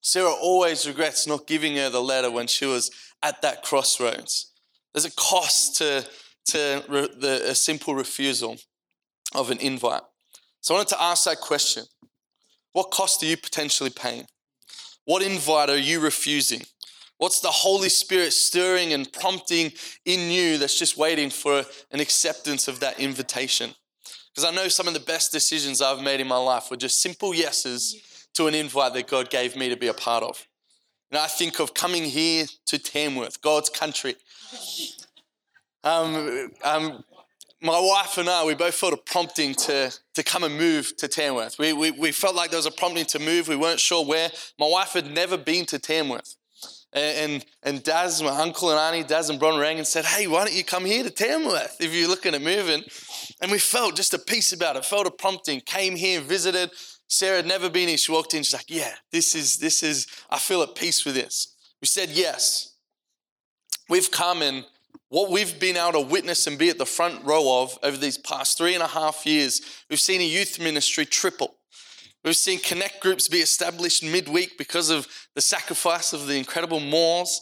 Sarah 0.00 0.32
always 0.32 0.86
regrets 0.86 1.26
not 1.26 1.46
giving 1.46 1.76
her 1.76 1.90
the 1.90 2.02
letter 2.02 2.30
when 2.30 2.46
she 2.46 2.66
was 2.66 2.90
at 3.22 3.42
that 3.42 3.62
crossroads. 3.62 4.52
There's 4.94 5.04
a 5.04 5.14
cost 5.14 5.76
to, 5.76 6.06
to 6.46 6.84
re, 6.88 7.08
the, 7.18 7.50
a 7.50 7.54
simple 7.54 7.94
refusal 7.94 8.56
of 9.34 9.50
an 9.50 9.58
invite. 9.58 10.02
So 10.60 10.74
I 10.74 10.78
wanted 10.78 10.90
to 10.90 11.02
ask 11.02 11.24
that 11.24 11.40
question 11.40 11.84
What 12.72 12.90
cost 12.90 13.22
are 13.22 13.26
you 13.26 13.36
potentially 13.36 13.90
paying? 13.90 14.26
What 15.11 15.23
invite 15.23 15.70
are 15.70 15.77
you 15.77 15.99
refusing? 15.99 16.62
What's 17.18 17.40
the 17.40 17.49
Holy 17.49 17.88
Spirit 17.88 18.33
stirring 18.33 18.92
and 18.92 19.12
prompting 19.12 19.73
in 20.05 20.31
you 20.31 20.57
that's 20.57 20.79
just 20.79 20.96
waiting 20.96 21.31
for 21.31 21.64
an 21.90 21.99
acceptance 21.99 22.68
of 22.68 22.79
that 22.79 23.01
invitation? 23.01 23.75
Because 24.33 24.49
I 24.49 24.55
know 24.55 24.68
some 24.68 24.87
of 24.87 24.94
the 24.94 25.01
best 25.01 25.33
decisions 25.33 25.83
I've 25.83 26.01
made 26.01 26.20
in 26.20 26.29
my 26.29 26.37
life 26.37 26.70
were 26.70 26.77
just 26.77 27.03
simple 27.03 27.35
yeses 27.35 28.29
to 28.35 28.46
an 28.46 28.55
invite 28.55 28.94
that 28.94 29.09
God 29.09 29.31
gave 29.31 29.57
me 29.57 29.68
to 29.68 29.77
be 29.77 29.88
a 29.88 29.92
part 29.92 30.23
of. 30.23 30.46
And 31.11 31.18
I 31.18 31.27
think 31.27 31.59
of 31.59 31.75
coming 31.75 32.05
here 32.05 32.46
to 32.66 32.79
Tamworth, 32.79 33.42
God's 33.42 33.68
country. 33.68 34.14
Um, 35.83 36.53
um, 36.62 37.03
my 37.62 37.79
wife 37.79 38.16
and 38.16 38.29
I, 38.29 38.44
we 38.44 38.55
both 38.55 38.75
felt 38.75 38.94
a 38.94 38.96
prompting 38.96 39.55
to, 39.55 39.92
to 40.14 40.23
come 40.23 40.44
and 40.44 40.57
move 40.57 40.96
to 40.96 41.09
Tamworth. 41.09 41.59
We, 41.59 41.73
we, 41.73 41.90
we 41.90 42.12
felt 42.12 42.35
like 42.35 42.51
there 42.51 42.59
was 42.59 42.66
a 42.66 42.70
prompting 42.70 43.05
to 43.07 43.18
move. 43.18 43.49
We 43.49 43.57
weren't 43.57 43.81
sure 43.81 44.05
where. 44.05 44.31
My 44.59 44.68
wife 44.68 44.92
had 44.92 45.11
never 45.11 45.37
been 45.37 45.66
to 45.66 45.79
Tamworth. 45.79 46.37
And, 46.92 47.33
and, 47.33 47.44
and 47.62 47.83
Daz, 47.83 48.23
my 48.23 48.31
uncle 48.31 48.70
and 48.70 48.79
auntie, 48.79 49.07
Daz 49.07 49.31
and 49.31 49.38
Bron 49.38 49.61
rang 49.61 49.79
and 49.79 49.87
said, 49.87 50.05
hey, 50.05 50.27
why 50.27 50.44
don't 50.44 50.57
you 50.57 50.64
come 50.64 50.85
here 50.85 51.05
to 51.05 51.11
Tamworth 51.11 51.77
if 51.81 51.94
you're 51.94 52.09
looking 52.09 52.35
at 52.35 52.42
moving? 52.42 52.83
And 53.40 53.51
we 53.51 53.59
felt 53.59 53.94
just 53.94 54.14
a 54.14 54.18
peace 54.18 54.53
about 54.53 54.77
it, 54.77 54.85
felt 54.85 55.07
a 55.07 55.11
prompting, 55.11 55.61
came 55.61 55.96
here, 55.96 56.20
visited. 56.20 56.70
Sarah 57.09 57.37
had 57.37 57.46
never 57.46 57.68
been 57.68 57.88
here. 57.88 57.99
She 57.99 58.11
walked 58.11 58.35
in, 58.35 58.42
she's 58.42 58.55
like, 58.55 58.70
yeah, 58.70 58.94
this 59.12 59.35
is, 59.35 59.59
this 59.59 59.83
is, 59.83 60.07
I 60.31 60.38
feel 60.38 60.62
at 60.62 60.75
peace 60.75 61.05
with 61.05 61.14
this. 61.14 61.55
We 61.81 61.87
said 61.87 62.09
yes. 62.11 62.75
We've 63.88 64.11
come 64.11 64.42
and 64.42 64.64
what 65.11 65.31
we've 65.31 65.59
been 65.59 65.77
able 65.77 65.92
to 65.92 66.01
witness 66.01 66.46
and 66.46 66.57
be 66.57 66.70
at 66.70 66.79
the 66.79 66.87
front 66.87 67.23
row 67.25 67.62
of 67.62 67.77
over 67.83 67.96
these 67.96 68.16
past 68.16 68.57
three 68.57 68.75
and 68.75 68.83
a 68.83 68.87
half 68.87 69.27
years, 69.27 69.61
we've 69.90 70.01
seen 70.01 70.20
a 70.20 70.25
youth 70.25 70.59
ministry 70.61 71.05
triple. 71.05 71.57
We've 72.25 72.37
seen 72.37 72.61
connect 72.61 73.01
groups 73.01 73.29
be 73.29 73.38
established 73.38 74.05
midweek 74.05 74.57
because 74.57 74.88
of 74.88 75.09
the 75.35 75.40
sacrifice 75.40 76.12
of 76.12 76.27
the 76.27 76.37
incredible 76.37 76.81
Moores. 76.81 77.40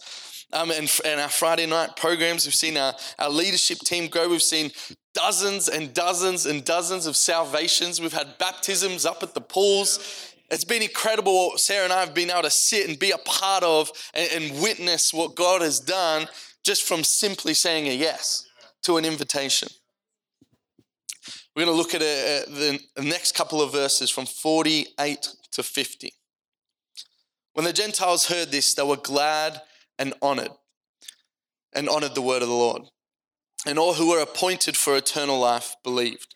Um, 0.50 0.70
and, 0.70 0.90
and, 1.04 1.20
our 1.20 1.28
Friday 1.28 1.66
night 1.66 1.94
programs, 1.94 2.46
we've 2.46 2.54
seen 2.54 2.78
our, 2.78 2.94
our 3.18 3.28
leadership 3.28 3.80
team 3.80 4.08
grow. 4.08 4.30
We've 4.30 4.42
seen 4.42 4.70
dozens 5.12 5.68
and 5.68 5.92
dozens 5.92 6.46
and 6.46 6.64
dozens 6.64 7.04
of 7.04 7.16
salvations. 7.16 8.00
We've 8.00 8.14
had 8.14 8.38
baptisms 8.38 9.04
up 9.04 9.22
at 9.22 9.34
the 9.34 9.42
pools. 9.42 10.32
It's 10.50 10.64
been 10.64 10.80
incredible. 10.80 11.52
Sarah 11.56 11.84
and 11.84 11.92
I 11.92 12.00
have 12.00 12.14
been 12.14 12.30
able 12.30 12.42
to 12.42 12.50
sit 12.50 12.88
and 12.88 12.98
be 12.98 13.10
a 13.10 13.18
part 13.18 13.62
of 13.62 13.90
and, 14.14 14.30
and 14.32 14.62
witness 14.62 15.12
what 15.12 15.34
God 15.34 15.60
has 15.60 15.80
done 15.80 16.28
just 16.68 16.86
from 16.86 17.02
simply 17.02 17.54
saying 17.54 17.88
a 17.88 17.94
yes 17.94 18.46
to 18.82 18.98
an 18.98 19.06
invitation. 19.06 19.68
We're 21.56 21.64
going 21.64 21.74
to 21.74 21.82
look 21.82 21.94
at 21.94 22.02
uh, 22.02 22.04
uh, 22.04 22.60
a, 22.60 22.74
a, 22.74 22.78
the 22.96 23.08
next 23.08 23.34
couple 23.34 23.62
of 23.62 23.72
verses 23.72 24.10
from 24.10 24.26
48 24.26 25.28
to 25.52 25.62
50. 25.62 26.12
When 27.54 27.64
the 27.64 27.72
Gentiles 27.72 28.26
heard 28.26 28.50
this, 28.50 28.74
they 28.74 28.82
were 28.82 28.98
glad 28.98 29.62
and 29.98 30.12
honored, 30.20 30.50
and 31.72 31.88
honored 31.88 32.14
the 32.14 32.20
word 32.20 32.42
of 32.42 32.48
the 32.48 32.54
Lord. 32.54 32.82
And 33.64 33.78
all 33.78 33.94
who 33.94 34.10
were 34.10 34.20
appointed 34.20 34.76
for 34.76 34.94
eternal 34.94 35.40
life 35.40 35.74
believed. 35.82 36.34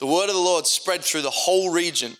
The 0.00 0.06
word 0.06 0.30
of 0.30 0.34
the 0.34 0.40
Lord 0.40 0.66
spread 0.66 1.04
through 1.04 1.22
the 1.22 1.28
whole 1.28 1.70
region. 1.70 2.16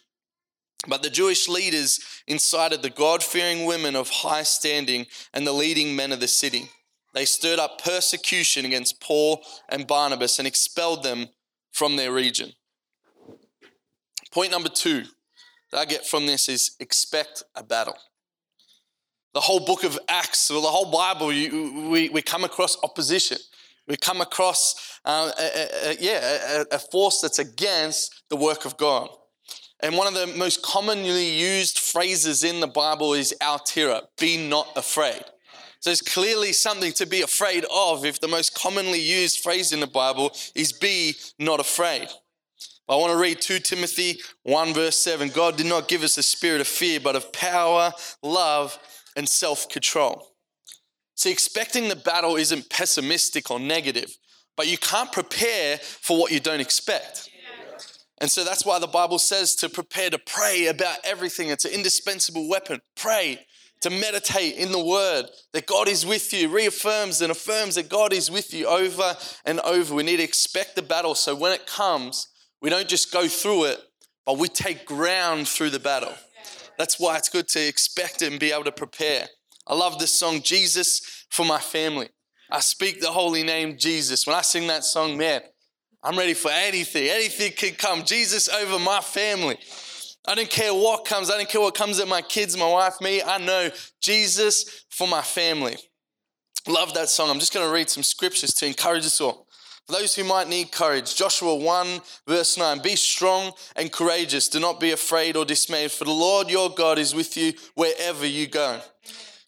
But 0.86 1.02
the 1.02 1.08
Jewish 1.08 1.48
leaders 1.48 2.00
incited 2.26 2.82
the 2.82 2.90
God 2.90 3.22
fearing 3.22 3.64
women 3.64 3.96
of 3.96 4.10
high 4.10 4.42
standing 4.42 5.06
and 5.32 5.46
the 5.46 5.54
leading 5.54 5.96
men 5.96 6.12
of 6.12 6.20
the 6.20 6.28
city 6.28 6.68
they 7.16 7.24
stirred 7.24 7.58
up 7.58 7.82
persecution 7.82 8.66
against 8.66 9.00
Paul 9.00 9.42
and 9.70 9.86
Barnabas 9.86 10.38
and 10.38 10.46
expelled 10.46 11.02
them 11.02 11.28
from 11.72 11.96
their 11.96 12.12
region. 12.12 12.52
Point 14.30 14.50
number 14.50 14.68
two 14.68 15.04
that 15.72 15.78
I 15.78 15.86
get 15.86 16.06
from 16.06 16.26
this 16.26 16.46
is 16.46 16.76
expect 16.78 17.42
a 17.54 17.62
battle. 17.62 17.96
The 19.32 19.40
whole 19.40 19.60
book 19.60 19.82
of 19.82 19.98
Acts, 20.08 20.50
or 20.50 20.60
the 20.60 20.68
whole 20.68 20.92
Bible, 20.92 21.32
you, 21.32 21.88
we, 21.88 22.10
we 22.10 22.20
come 22.20 22.44
across 22.44 22.76
opposition. 22.82 23.38
We 23.88 23.96
come 23.96 24.20
across, 24.20 24.98
uh, 25.06 25.32
uh, 25.38 25.40
uh, 25.40 25.42
uh 25.42 25.66
a, 25.84 25.88
a, 25.88 25.96
yeah, 25.98 26.64
a, 26.70 26.74
a 26.74 26.78
force 26.78 27.22
that's 27.22 27.38
against 27.38 28.24
the 28.28 28.36
work 28.36 28.66
of 28.66 28.76
God. 28.76 29.08
And 29.80 29.96
one 29.96 30.06
of 30.06 30.12
the 30.12 30.36
most 30.36 30.62
commonly 30.62 31.30
used 31.30 31.78
phrases 31.78 32.44
in 32.44 32.60
the 32.60 32.66
Bible 32.66 33.14
is 33.14 33.34
altera, 33.40 34.02
be 34.18 34.36
not 34.48 34.68
afraid. 34.76 35.24
So 35.80 35.90
there's 35.90 36.00
clearly 36.00 36.52
something 36.52 36.92
to 36.92 37.06
be 37.06 37.22
afraid 37.22 37.64
of 37.72 38.04
if 38.04 38.20
the 38.20 38.28
most 38.28 38.54
commonly 38.54 39.00
used 39.00 39.40
phrase 39.40 39.72
in 39.72 39.80
the 39.80 39.86
Bible 39.86 40.32
is 40.54 40.72
be 40.72 41.14
not 41.38 41.60
afraid. 41.60 42.08
I 42.88 42.94
want 42.96 43.12
to 43.12 43.18
read 43.18 43.40
2 43.40 43.58
Timothy 43.60 44.20
1 44.44 44.72
verse 44.72 44.96
7. 44.98 45.30
God 45.30 45.56
did 45.56 45.66
not 45.66 45.88
give 45.88 46.02
us 46.02 46.18
a 46.18 46.22
spirit 46.22 46.60
of 46.60 46.68
fear, 46.68 47.00
but 47.00 47.16
of 47.16 47.32
power, 47.32 47.92
love, 48.22 48.78
and 49.16 49.28
self 49.28 49.68
control. 49.68 50.28
See, 51.16 51.32
expecting 51.32 51.88
the 51.88 51.96
battle 51.96 52.36
isn't 52.36 52.70
pessimistic 52.70 53.50
or 53.50 53.58
negative, 53.58 54.16
but 54.56 54.68
you 54.68 54.78
can't 54.78 55.10
prepare 55.10 55.78
for 55.78 56.18
what 56.18 56.30
you 56.30 56.40
don't 56.40 56.60
expect. 56.60 57.30
And 58.18 58.30
so 58.30 58.44
that's 58.44 58.64
why 58.64 58.78
the 58.78 58.86
Bible 58.86 59.18
says 59.18 59.54
to 59.56 59.68
prepare 59.68 60.10
to 60.10 60.18
pray 60.18 60.66
about 60.66 60.98
everything. 61.04 61.48
It's 61.48 61.64
an 61.64 61.72
indispensable 61.72 62.48
weapon. 62.48 62.80
Pray 62.96 63.46
to 63.82 63.90
meditate 63.90 64.56
in 64.56 64.72
the 64.72 64.84
word 64.84 65.26
that 65.52 65.66
God 65.66 65.88
is 65.88 66.04
with 66.06 66.32
you, 66.32 66.48
reaffirms 66.48 67.20
and 67.20 67.30
affirms 67.30 67.74
that 67.74 67.88
God 67.88 68.12
is 68.12 68.30
with 68.30 68.52
you 68.54 68.66
over 68.66 69.16
and 69.44 69.60
over. 69.60 69.94
We 69.94 70.02
need 70.02 70.16
to 70.16 70.22
expect 70.22 70.76
the 70.76 70.82
battle 70.82 71.14
so 71.14 71.34
when 71.34 71.52
it 71.52 71.66
comes, 71.66 72.28
we 72.60 72.70
don't 72.70 72.88
just 72.88 73.12
go 73.12 73.28
through 73.28 73.64
it, 73.64 73.78
but 74.24 74.38
we 74.38 74.48
take 74.48 74.86
ground 74.86 75.46
through 75.46 75.70
the 75.70 75.78
battle. 75.78 76.14
That's 76.78 76.98
why 76.98 77.16
it's 77.16 77.28
good 77.28 77.48
to 77.48 77.66
expect 77.66 78.22
it 78.22 78.30
and 78.30 78.40
be 78.40 78.52
able 78.52 78.64
to 78.64 78.72
prepare. 78.72 79.26
I 79.66 79.74
love 79.74 79.98
this 79.98 80.18
song, 80.18 80.42
Jesus 80.42 81.24
for 81.30 81.44
my 81.44 81.58
family. 81.58 82.08
I 82.50 82.60
speak 82.60 83.00
the 83.00 83.10
holy 83.10 83.42
name 83.42 83.76
Jesus. 83.78 84.26
When 84.26 84.36
I 84.36 84.42
sing 84.42 84.66
that 84.68 84.84
song, 84.84 85.16
man, 85.16 85.42
I'm 86.02 86.16
ready 86.16 86.34
for 86.34 86.50
anything. 86.50 87.08
Anything 87.08 87.52
could 87.52 87.78
come. 87.78 88.04
Jesus 88.04 88.48
over 88.48 88.78
my 88.78 89.00
family. 89.00 89.58
I 90.28 90.34
don't 90.34 90.50
care 90.50 90.74
what 90.74 91.04
comes. 91.04 91.30
I 91.30 91.36
don't 91.36 91.48
care 91.48 91.60
what 91.60 91.74
comes 91.74 92.00
at 92.00 92.08
my 92.08 92.22
kids, 92.22 92.56
my 92.56 92.68
wife, 92.68 93.00
me. 93.00 93.22
I 93.22 93.38
know 93.38 93.70
Jesus 94.00 94.84
for 94.90 95.06
my 95.06 95.22
family. 95.22 95.76
Love 96.66 96.94
that 96.94 97.08
song. 97.08 97.30
I'm 97.30 97.38
just 97.38 97.54
going 97.54 97.66
to 97.66 97.72
read 97.72 97.88
some 97.88 98.02
scriptures 98.02 98.52
to 98.54 98.66
encourage 98.66 99.04
us 99.04 99.20
all. 99.20 99.46
For 99.86 99.92
those 99.92 100.16
who 100.16 100.24
might 100.24 100.48
need 100.48 100.72
courage, 100.72 101.14
Joshua 101.14 101.54
1, 101.54 102.00
verse 102.26 102.58
9 102.58 102.82
Be 102.82 102.96
strong 102.96 103.52
and 103.76 103.92
courageous. 103.92 104.48
Do 104.48 104.58
not 104.58 104.80
be 104.80 104.90
afraid 104.90 105.36
or 105.36 105.44
dismayed, 105.44 105.92
for 105.92 106.04
the 106.04 106.10
Lord 106.10 106.50
your 106.50 106.70
God 106.70 106.98
is 106.98 107.14
with 107.14 107.36
you 107.36 107.52
wherever 107.76 108.26
you 108.26 108.48
go. 108.48 108.80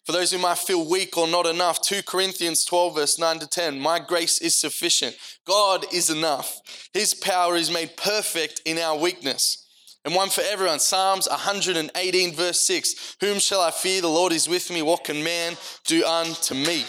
For 0.05 0.13
those 0.13 0.31
who 0.31 0.37
might 0.37 0.57
feel 0.57 0.89
weak 0.89 1.17
or 1.17 1.27
not 1.27 1.45
enough, 1.45 1.81
2 1.81 2.03
Corinthians 2.03 2.63
12, 2.63 2.95
verse 2.95 3.19
9 3.19 3.39
to 3.39 3.47
10, 3.47 3.79
my 3.79 3.99
grace 3.99 4.39
is 4.39 4.55
sufficient. 4.55 5.15
God 5.45 5.85
is 5.93 6.09
enough. 6.09 6.61
His 6.93 7.13
power 7.13 7.57
is 7.57 7.69
made 7.69 7.97
perfect 7.97 8.61
in 8.65 8.77
our 8.77 8.97
weakness. 8.97 9.68
And 10.09 10.15
one 10.15 10.29
for 10.29 10.41
everyone, 10.41 10.79
Psalms 10.79 11.27
118, 11.29 12.33
verse 12.33 12.61
6, 12.61 13.17
whom 13.21 13.37
shall 13.37 13.61
I 13.61 13.69
fear? 13.69 14.01
The 14.01 14.07
Lord 14.07 14.33
is 14.33 14.49
with 14.49 14.71
me. 14.71 14.81
What 14.81 15.03
can 15.03 15.23
man 15.23 15.55
do 15.85 16.03
unto 16.03 16.55
me? 16.55 16.83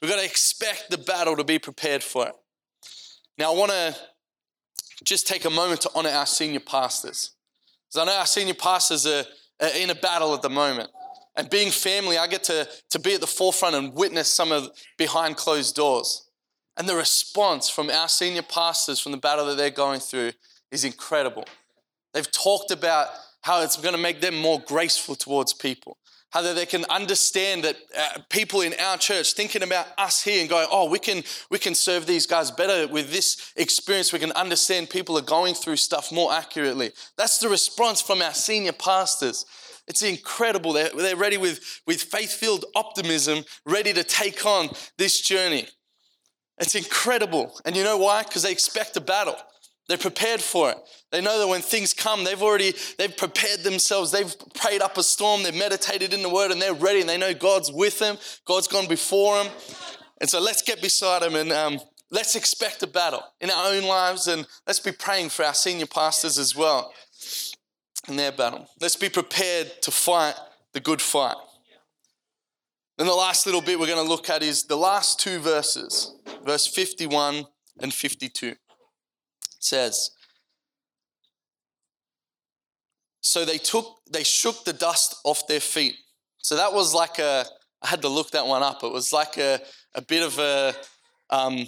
We've 0.00 0.08
got 0.08 0.20
to 0.20 0.24
expect 0.24 0.86
the 0.88 0.98
battle 0.98 1.34
to 1.34 1.42
be 1.42 1.58
prepared 1.58 2.04
for 2.04 2.28
it. 2.28 2.34
Now, 3.36 3.52
I 3.52 3.56
want 3.56 3.72
to 3.72 3.96
just 5.02 5.26
take 5.26 5.44
a 5.44 5.50
moment 5.50 5.80
to 5.80 5.90
honor 5.96 6.10
our 6.10 6.24
senior 6.24 6.60
pastors. 6.60 7.32
Because 7.88 8.06
I 8.06 8.12
know 8.12 8.16
our 8.16 8.26
senior 8.26 8.54
pastors 8.54 9.08
are, 9.08 9.24
are 9.60 9.76
in 9.76 9.90
a 9.90 9.96
battle 9.96 10.32
at 10.32 10.42
the 10.42 10.48
moment. 10.48 10.90
And 11.34 11.50
being 11.50 11.72
family, 11.72 12.16
I 12.16 12.28
get 12.28 12.44
to, 12.44 12.68
to 12.90 13.00
be 13.00 13.14
at 13.14 13.20
the 13.20 13.26
forefront 13.26 13.74
and 13.74 13.92
witness 13.92 14.30
some 14.30 14.52
of 14.52 14.70
behind 14.96 15.36
closed 15.36 15.74
doors. 15.74 16.28
And 16.76 16.88
the 16.88 16.94
response 16.94 17.68
from 17.68 17.90
our 17.90 18.06
senior 18.06 18.42
pastors 18.42 19.00
from 19.00 19.10
the 19.10 19.18
battle 19.18 19.46
that 19.46 19.56
they're 19.56 19.70
going 19.70 19.98
through 19.98 20.30
is 20.70 20.84
incredible. 20.84 21.44
They've 22.12 22.30
talked 22.30 22.70
about 22.70 23.08
how 23.42 23.62
it's 23.62 23.76
going 23.76 23.94
to 23.94 24.00
make 24.00 24.20
them 24.20 24.36
more 24.36 24.60
graceful 24.60 25.14
towards 25.14 25.52
people. 25.52 25.98
How 26.30 26.42
they 26.42 26.66
can 26.66 26.84
understand 26.90 27.64
that 27.64 27.76
uh, 27.96 28.18
people 28.28 28.60
in 28.60 28.74
our 28.80 28.98
church 28.98 29.32
thinking 29.32 29.62
about 29.62 29.86
us 29.96 30.22
here 30.22 30.40
and 30.40 30.50
going, 30.50 30.66
oh, 30.70 30.90
we 30.90 30.98
can 30.98 31.22
we 31.50 31.58
can 31.58 31.74
serve 31.74 32.06
these 32.06 32.26
guys 32.26 32.50
better 32.50 32.92
with 32.92 33.12
this 33.12 33.52
experience. 33.56 34.12
We 34.12 34.18
can 34.18 34.32
understand 34.32 34.90
people 34.90 35.16
are 35.16 35.22
going 35.22 35.54
through 35.54 35.76
stuff 35.76 36.12
more 36.12 36.32
accurately. 36.32 36.90
That's 37.16 37.38
the 37.38 37.48
response 37.48 38.02
from 38.02 38.20
our 38.20 38.34
senior 38.34 38.72
pastors. 38.72 39.46
It's 39.86 40.02
incredible. 40.02 40.72
They're, 40.72 40.90
they're 40.90 41.16
ready 41.16 41.38
with, 41.38 41.80
with 41.86 42.02
faith 42.02 42.32
filled 42.32 42.64
optimism, 42.74 43.44
ready 43.64 43.92
to 43.92 44.02
take 44.02 44.44
on 44.44 44.70
this 44.98 45.20
journey. 45.20 45.68
It's 46.58 46.74
incredible. 46.74 47.58
And 47.64 47.76
you 47.76 47.84
know 47.84 47.98
why? 47.98 48.24
Because 48.24 48.42
they 48.42 48.52
expect 48.52 48.96
a 48.96 49.00
battle. 49.00 49.36
They're 49.88 49.98
prepared 49.98 50.40
for 50.40 50.70
it. 50.70 50.78
They 51.12 51.20
know 51.20 51.38
that 51.38 51.46
when 51.46 51.62
things 51.62 51.94
come, 51.94 52.24
they've 52.24 52.42
already 52.42 52.74
they've 52.98 53.16
prepared 53.16 53.60
themselves. 53.60 54.10
They've 54.10 54.34
prayed 54.54 54.82
up 54.82 54.98
a 54.98 55.02
storm. 55.02 55.42
They've 55.42 55.54
meditated 55.54 56.12
in 56.12 56.22
the 56.22 56.28
Word, 56.28 56.50
and 56.50 56.60
they're 56.60 56.74
ready. 56.74 57.00
And 57.00 57.08
they 57.08 57.18
know 57.18 57.34
God's 57.34 57.70
with 57.70 57.98
them. 57.98 58.16
God's 58.44 58.66
gone 58.66 58.88
before 58.88 59.42
them. 59.42 59.52
And 60.20 60.28
so 60.28 60.40
let's 60.40 60.62
get 60.62 60.80
beside 60.80 61.22
them 61.22 61.34
and 61.34 61.52
um, 61.52 61.78
let's 62.10 62.36
expect 62.36 62.82
a 62.82 62.86
battle 62.86 63.22
in 63.40 63.50
our 63.50 63.72
own 63.72 63.84
lives, 63.84 64.26
and 64.26 64.46
let's 64.66 64.80
be 64.80 64.92
praying 64.92 65.30
for 65.30 65.44
our 65.44 65.54
senior 65.54 65.86
pastors 65.86 66.38
as 66.38 66.54
well 66.54 66.92
in 68.08 68.16
their 68.16 68.32
battle. 68.32 68.68
Let's 68.80 68.96
be 68.96 69.08
prepared 69.08 69.72
to 69.82 69.90
fight 69.90 70.34
the 70.72 70.80
good 70.80 71.02
fight. 71.02 71.36
Then 72.98 73.06
the 73.06 73.14
last 73.14 73.44
little 73.44 73.60
bit 73.60 73.78
we're 73.78 73.86
going 73.86 74.02
to 74.02 74.08
look 74.08 74.30
at 74.30 74.42
is 74.42 74.64
the 74.64 74.76
last 74.76 75.20
two 75.20 75.38
verses, 75.38 76.14
verse 76.44 76.66
51 76.66 77.44
and 77.80 77.92
52. 77.92 78.54
Says, 79.66 80.10
So 83.20 83.44
they 83.44 83.58
took, 83.58 83.96
they 84.08 84.22
shook 84.22 84.64
the 84.64 84.72
dust 84.72 85.16
off 85.24 85.48
their 85.48 85.60
feet. 85.60 85.96
So 86.38 86.54
that 86.54 86.72
was 86.72 86.94
like 86.94 87.18
a, 87.18 87.44
I 87.82 87.88
had 87.88 88.02
to 88.02 88.08
look 88.08 88.30
that 88.30 88.46
one 88.46 88.62
up. 88.62 88.84
It 88.84 88.92
was 88.92 89.12
like 89.12 89.36
a, 89.36 89.60
a 89.96 90.00
bit 90.00 90.22
of 90.22 90.38
a, 90.38 90.72
um, 91.30 91.66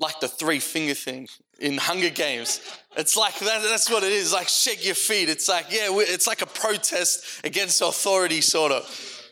like 0.00 0.18
the 0.18 0.26
three 0.26 0.58
finger 0.58 0.94
thing 0.94 1.28
in 1.60 1.78
Hunger 1.78 2.10
Games. 2.10 2.60
It's 2.96 3.16
like 3.16 3.38
that, 3.38 3.62
that's 3.62 3.88
what 3.88 4.02
it 4.02 4.10
is. 4.10 4.32
Like 4.32 4.48
shake 4.48 4.84
your 4.84 4.96
feet. 4.96 5.28
It's 5.28 5.48
like 5.48 5.66
yeah, 5.70 5.88
it's 5.90 6.26
like 6.26 6.42
a 6.42 6.46
protest 6.46 7.44
against 7.44 7.80
authority, 7.82 8.40
sort 8.40 8.72
of. 8.72 8.82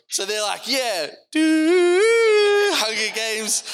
So 0.09 0.25
they're 0.27 0.43
like 0.43 0.69
yeah, 0.69 1.09
do 1.33 2.01
Hunger 2.75 3.15
Games, 3.17 3.65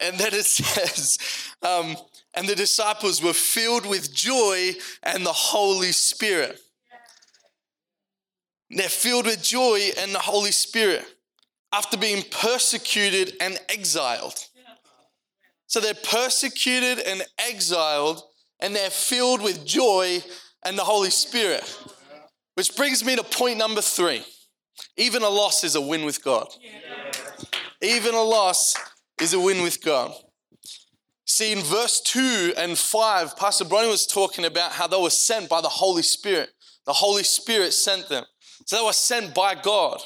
and 0.00 0.18
then 0.18 0.34
it 0.34 0.44
says, 0.46 1.18
um, 1.62 1.96
and 2.34 2.48
the 2.48 2.54
disciples 2.54 3.22
were 3.22 3.32
filled 3.32 3.86
with 3.86 4.12
joy 4.12 4.72
and 5.02 5.24
the 5.24 5.32
Holy 5.32 5.92
Spirit. 5.92 6.58
They're 8.70 8.88
filled 8.88 9.26
with 9.26 9.42
joy 9.42 9.90
and 9.98 10.14
the 10.14 10.18
Holy 10.18 10.52
Spirit 10.52 11.04
after 11.72 11.96
being 11.96 12.22
persecuted 12.30 13.34
and 13.40 13.58
exiled. 13.68 14.34
So 15.66 15.80
they're 15.80 15.94
persecuted 15.94 16.98
and 16.98 17.22
exiled, 17.38 18.22
and 18.60 18.74
they're 18.74 18.90
filled 18.90 19.42
with 19.42 19.66
joy 19.66 20.22
and 20.64 20.78
the 20.78 20.84
Holy 20.84 21.10
Spirit. 21.10 21.62
Which 22.54 22.74
brings 22.74 23.04
me 23.04 23.16
to 23.16 23.22
point 23.22 23.58
number 23.58 23.82
three. 23.82 24.24
Even 24.96 25.22
a 25.22 25.28
loss 25.28 25.64
is 25.64 25.74
a 25.74 25.80
win 25.80 26.04
with 26.04 26.24
God. 26.24 26.48
Even 27.82 28.14
a 28.14 28.22
loss 28.22 28.74
is 29.20 29.34
a 29.34 29.40
win 29.40 29.62
with 29.62 29.84
God. 29.84 30.12
See, 31.30 31.52
in 31.52 31.58
verse 31.60 32.00
2 32.00 32.54
and 32.56 32.76
5, 32.76 33.36
Pastor 33.36 33.66
Bronny 33.66 33.90
was 33.90 34.06
talking 34.06 34.46
about 34.46 34.72
how 34.72 34.86
they 34.86 35.00
were 35.00 35.10
sent 35.10 35.50
by 35.50 35.60
the 35.60 35.68
Holy 35.68 36.02
Spirit. 36.02 36.48
The 36.86 36.94
Holy 36.94 37.22
Spirit 37.22 37.74
sent 37.74 38.08
them. 38.08 38.24
So 38.64 38.78
they 38.78 38.84
were 38.84 38.94
sent 38.94 39.34
by 39.34 39.54
God. 39.54 40.00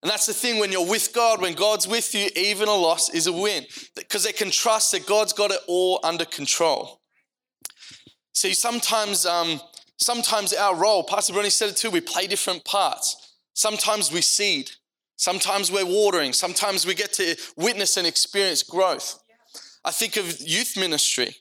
And 0.00 0.10
that's 0.10 0.26
the 0.26 0.32
thing 0.32 0.60
when 0.60 0.70
you're 0.70 0.88
with 0.88 1.12
God, 1.12 1.42
when 1.42 1.54
God's 1.54 1.88
with 1.88 2.14
you, 2.14 2.28
even 2.36 2.68
a 2.68 2.74
loss 2.74 3.12
is 3.12 3.26
a 3.26 3.32
win 3.32 3.64
because 3.96 4.22
they 4.22 4.32
can 4.32 4.52
trust 4.52 4.92
that 4.92 5.06
God's 5.06 5.32
got 5.32 5.50
it 5.50 5.58
all 5.66 5.98
under 6.04 6.24
control. 6.24 7.00
See, 8.32 8.54
sometimes, 8.54 9.26
um, 9.26 9.60
sometimes 9.96 10.52
our 10.52 10.76
role, 10.76 11.02
Pastor 11.02 11.32
Bernie 11.32 11.50
said 11.50 11.70
it 11.70 11.76
too, 11.76 11.90
we 11.90 12.00
play 12.00 12.28
different 12.28 12.64
parts. 12.64 13.34
Sometimes 13.54 14.12
we 14.12 14.20
seed, 14.20 14.70
sometimes 15.16 15.72
we're 15.72 15.84
watering, 15.84 16.32
sometimes 16.32 16.86
we 16.86 16.94
get 16.94 17.12
to 17.14 17.36
witness 17.56 17.96
and 17.96 18.06
experience 18.06 18.62
growth. 18.62 19.18
I 19.84 19.90
think 19.90 20.16
of 20.16 20.40
youth 20.40 20.76
ministry 20.76 21.36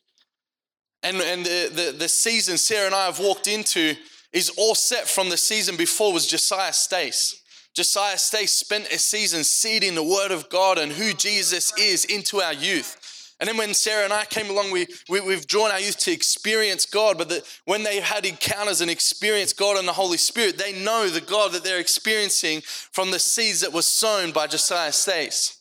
and, 1.03 1.17
and 1.17 1.45
the, 1.45 1.69
the, 1.73 1.97
the 1.97 2.08
season 2.08 2.58
Sarah 2.58 2.86
and 2.86 2.95
I 2.95 3.06
have 3.06 3.19
walked 3.19 3.47
into 3.47 3.95
is 4.32 4.49
all 4.58 4.73
set 4.73 5.08
from 5.08 5.29
the 5.29 5.38
season 5.38 5.75
before 5.75 6.13
was 6.13 6.25
Josiah 6.25 6.73
Stace. 6.73 7.41
Josiah 7.75 8.17
Stace 8.17 8.53
spent 8.53 8.88
a 8.88 8.97
season 8.97 9.43
seeding 9.43 9.95
the 9.95 10.03
word 10.03 10.32
of 10.32 10.49
God 10.49 10.77
and 10.77 10.91
who 10.91 11.13
Jesus 11.13 11.77
is 11.77 12.06
into 12.06 12.41
our 12.41 12.53
youth. 12.53 12.99
And 13.39 13.49
then 13.49 13.58
when 13.58 13.73
Sarah 13.73 14.06
and 14.06 14.13
I 14.13 14.25
came 14.25 14.49
along, 14.49 14.71
we, 14.71 14.88
we, 15.10 15.19
have 15.34 15.47
drawn 15.47 15.71
our 15.71 15.79
youth 15.79 15.97
to 15.99 16.12
experience 16.12 16.86
God. 16.86 17.17
But 17.17 17.29
the, 17.29 17.45
when 17.65 17.84
they've 17.84 18.01
had 18.01 18.25
encounters 18.25 18.79
and 18.79 18.89
experienced 18.89 19.58
God 19.58 19.77
and 19.77 19.88
the 19.88 19.93
Holy 19.93 20.17
Spirit, 20.17 20.58
they 20.58 20.71
know 20.71 21.10
the 21.10 21.19
God 21.19 21.51
that 21.51 21.63
they're 21.63 21.79
experiencing 21.79 22.62
from 22.62 23.12
the 23.12 23.19
seeds 23.19 23.60
that 23.62 23.73
were 23.73 23.82
sown 23.82 24.32
by 24.32 24.47
Josiah 24.47 24.93
Stace. 24.93 25.58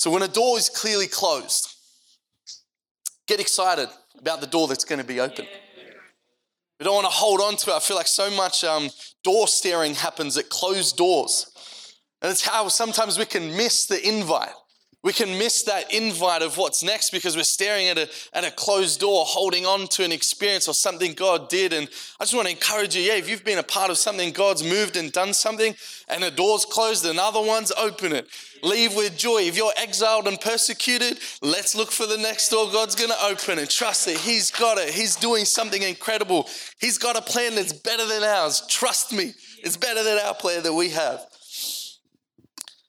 So 0.00 0.10
when 0.10 0.22
a 0.22 0.28
door 0.28 0.56
is 0.56 0.70
clearly 0.70 1.06
closed, 1.06 1.74
get 3.28 3.38
excited 3.38 3.90
about 4.18 4.40
the 4.40 4.46
door 4.46 4.66
that's 4.66 4.82
going 4.82 4.98
to 4.98 5.04
be 5.04 5.20
open. 5.20 5.44
We 6.78 6.84
don't 6.84 6.94
want 6.94 7.04
to 7.04 7.12
hold 7.12 7.42
on 7.42 7.56
to 7.56 7.70
it. 7.70 7.74
I 7.74 7.80
feel 7.80 7.98
like 7.98 8.06
so 8.06 8.30
much 8.30 8.64
um, 8.64 8.88
door 9.22 9.46
staring 9.46 9.94
happens 9.94 10.38
at 10.38 10.48
closed 10.48 10.96
doors. 10.96 11.52
And 12.22 12.32
it's 12.32 12.46
how 12.46 12.68
sometimes 12.68 13.18
we 13.18 13.26
can 13.26 13.54
miss 13.54 13.84
the 13.84 14.08
invite. 14.08 14.54
We 15.02 15.14
can 15.14 15.38
miss 15.38 15.62
that 15.62 15.94
invite 15.94 16.42
of 16.42 16.58
what's 16.58 16.82
next 16.82 17.08
because 17.08 17.34
we're 17.34 17.42
staring 17.42 17.88
at 17.88 17.96
a, 17.96 18.08
at 18.34 18.44
a 18.44 18.50
closed 18.50 19.00
door, 19.00 19.24
holding 19.24 19.64
on 19.64 19.88
to 19.88 20.04
an 20.04 20.12
experience 20.12 20.68
or 20.68 20.74
something 20.74 21.14
God 21.14 21.48
did. 21.48 21.72
And 21.72 21.88
I 22.20 22.24
just 22.24 22.34
want 22.34 22.48
to 22.48 22.52
encourage 22.52 22.94
you 22.94 23.02
yeah, 23.02 23.14
if 23.14 23.28
you've 23.28 23.44
been 23.44 23.56
a 23.56 23.62
part 23.62 23.90
of 23.90 23.96
something, 23.96 24.30
God's 24.30 24.62
moved 24.62 24.96
and 24.96 25.10
done 25.10 25.32
something, 25.32 25.74
and 26.08 26.22
a 26.22 26.30
door's 26.30 26.66
closed, 26.66 27.06
another 27.06 27.40
one's 27.40 27.72
open 27.72 28.12
it. 28.12 28.28
Leave 28.62 28.94
with 28.94 29.16
joy. 29.16 29.38
If 29.38 29.56
you're 29.56 29.72
exiled 29.78 30.28
and 30.28 30.38
persecuted, 30.38 31.18
let's 31.40 31.74
look 31.74 31.90
for 31.90 32.04
the 32.04 32.18
next 32.18 32.50
door 32.50 32.70
God's 32.70 32.94
going 32.94 33.08
to 33.08 33.24
open 33.24 33.58
and 33.58 33.70
trust 33.70 34.04
that 34.04 34.18
He's 34.18 34.50
got 34.50 34.76
it. 34.76 34.92
He's 34.92 35.16
doing 35.16 35.46
something 35.46 35.80
incredible. 35.80 36.46
He's 36.78 36.98
got 36.98 37.16
a 37.16 37.22
plan 37.22 37.54
that's 37.54 37.72
better 37.72 38.06
than 38.06 38.22
ours. 38.22 38.62
Trust 38.68 39.14
me, 39.14 39.32
it's 39.64 39.78
better 39.78 40.04
than 40.04 40.18
our 40.18 40.34
plan 40.34 40.62
that 40.64 40.74
we 40.74 40.90
have. 40.90 41.24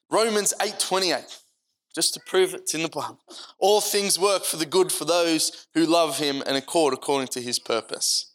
Romans 0.09 0.53
8 0.61 0.77
28 0.77 1.40
just 1.93 2.13
to 2.13 2.19
prove 2.25 2.53
it's 2.53 2.73
in 2.73 2.83
the 2.83 2.89
Bible. 2.89 3.19
All 3.59 3.81
things 3.81 4.17
work 4.17 4.43
for 4.43 4.57
the 4.57 4.65
good 4.65 4.91
for 4.91 5.05
those 5.05 5.67
who 5.73 5.85
love 5.85 6.17
him 6.17 6.41
and 6.45 6.55
accord 6.55 6.93
according 6.93 7.27
to 7.29 7.41
his 7.41 7.59
purpose. 7.59 8.31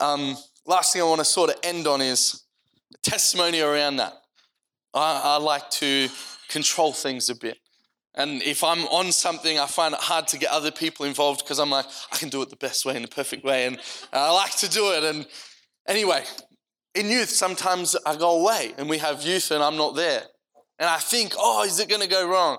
Um, 0.00 0.36
last 0.66 0.92
thing 0.92 1.02
I 1.02 1.06
want 1.06 1.20
to 1.20 1.24
sort 1.24 1.50
of 1.50 1.56
end 1.62 1.86
on 1.86 2.00
is 2.00 2.42
testimony 3.02 3.60
around 3.60 3.96
that. 3.96 4.14
I, 4.94 5.20
I 5.24 5.36
like 5.38 5.70
to 5.70 6.08
control 6.48 6.92
things 6.92 7.30
a 7.30 7.34
bit. 7.34 7.58
And 8.14 8.42
if 8.42 8.62
I'm 8.62 8.84
on 8.88 9.10
something, 9.10 9.58
I 9.58 9.64
find 9.64 9.94
it 9.94 10.00
hard 10.00 10.28
to 10.28 10.38
get 10.38 10.50
other 10.50 10.70
people 10.70 11.06
involved 11.06 11.42
because 11.42 11.58
I'm 11.58 11.70
like, 11.70 11.86
I 12.12 12.16
can 12.16 12.28
do 12.28 12.42
it 12.42 12.50
the 12.50 12.56
best 12.56 12.84
way, 12.84 12.94
in 12.94 13.00
the 13.00 13.08
perfect 13.08 13.42
way. 13.42 13.66
And 13.66 13.78
I 14.12 14.30
like 14.32 14.54
to 14.56 14.68
do 14.68 14.92
it. 14.92 15.02
And 15.02 15.26
anyway, 15.88 16.24
in 16.94 17.08
youth, 17.08 17.30
sometimes 17.30 17.96
I 18.04 18.16
go 18.16 18.42
away 18.42 18.74
and 18.76 18.90
we 18.90 18.98
have 18.98 19.22
youth 19.22 19.50
and 19.50 19.62
I'm 19.62 19.78
not 19.78 19.96
there 19.96 20.24
and 20.82 20.90
I 20.90 20.98
think, 20.98 21.34
oh, 21.38 21.62
is 21.62 21.78
it 21.78 21.88
going 21.88 22.00
to 22.00 22.08
go 22.08 22.28
wrong? 22.28 22.58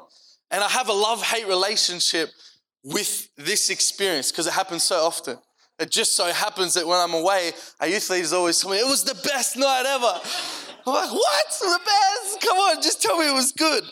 And 0.50 0.64
I 0.64 0.70
have 0.70 0.88
a 0.88 0.94
love 0.94 1.22
hate 1.22 1.46
relationship 1.46 2.30
with 2.82 3.28
this 3.36 3.70
experience 3.70 4.32
because 4.32 4.48
it 4.48 4.54
happens 4.54 4.84
so 4.84 4.96
often. 4.96 5.38
It 5.78 5.92
just 5.92 6.16
so 6.16 6.32
happens 6.32 6.76
that 6.76 6.88
when 6.88 6.98
I'm 6.98 7.14
away, 7.14 7.52
our 7.82 7.88
youth 7.88 8.10
leaders 8.10 8.32
always 8.32 8.62
tell 8.62 8.72
me, 8.72 8.78
it 8.78 8.88
was 8.88 9.04
the 9.04 9.20
best 9.28 9.58
night 9.58 9.84
ever. 9.86 10.22
I'm 10.88 10.94
like, 10.94 11.12
what? 11.12 11.46
The 11.60 11.80
best? 11.84 12.42
Come 12.42 12.58
on, 12.60 12.82
just 12.82 13.02
tell 13.02 13.20
me 13.20 13.30
it 13.30 13.34
was 13.34 13.52
good. 13.52 13.84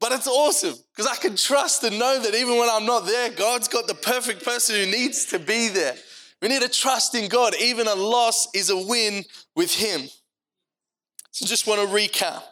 But 0.00 0.10
it's 0.10 0.26
awesome 0.26 0.74
because 0.90 1.06
I 1.06 1.14
can 1.14 1.36
trust 1.36 1.84
and 1.84 2.00
know 2.00 2.20
that 2.20 2.34
even 2.34 2.58
when 2.58 2.68
I'm 2.68 2.84
not 2.84 3.06
there, 3.06 3.30
God's 3.30 3.68
got 3.68 3.86
the 3.86 3.94
perfect 3.94 4.44
person 4.44 4.74
who 4.74 4.86
needs 4.86 5.26
to 5.26 5.38
be 5.38 5.68
there. 5.68 5.94
We 6.40 6.48
need 6.48 6.62
to 6.62 6.68
trust 6.68 7.14
in 7.14 7.28
God. 7.28 7.54
Even 7.60 7.86
a 7.86 7.94
loss 7.94 8.48
is 8.56 8.70
a 8.70 8.76
win 8.76 9.22
with 9.54 9.72
Him. 9.72 10.08
So 11.30 11.46
just 11.46 11.68
want 11.68 11.80
to 11.80 11.94
recap. 11.94 12.42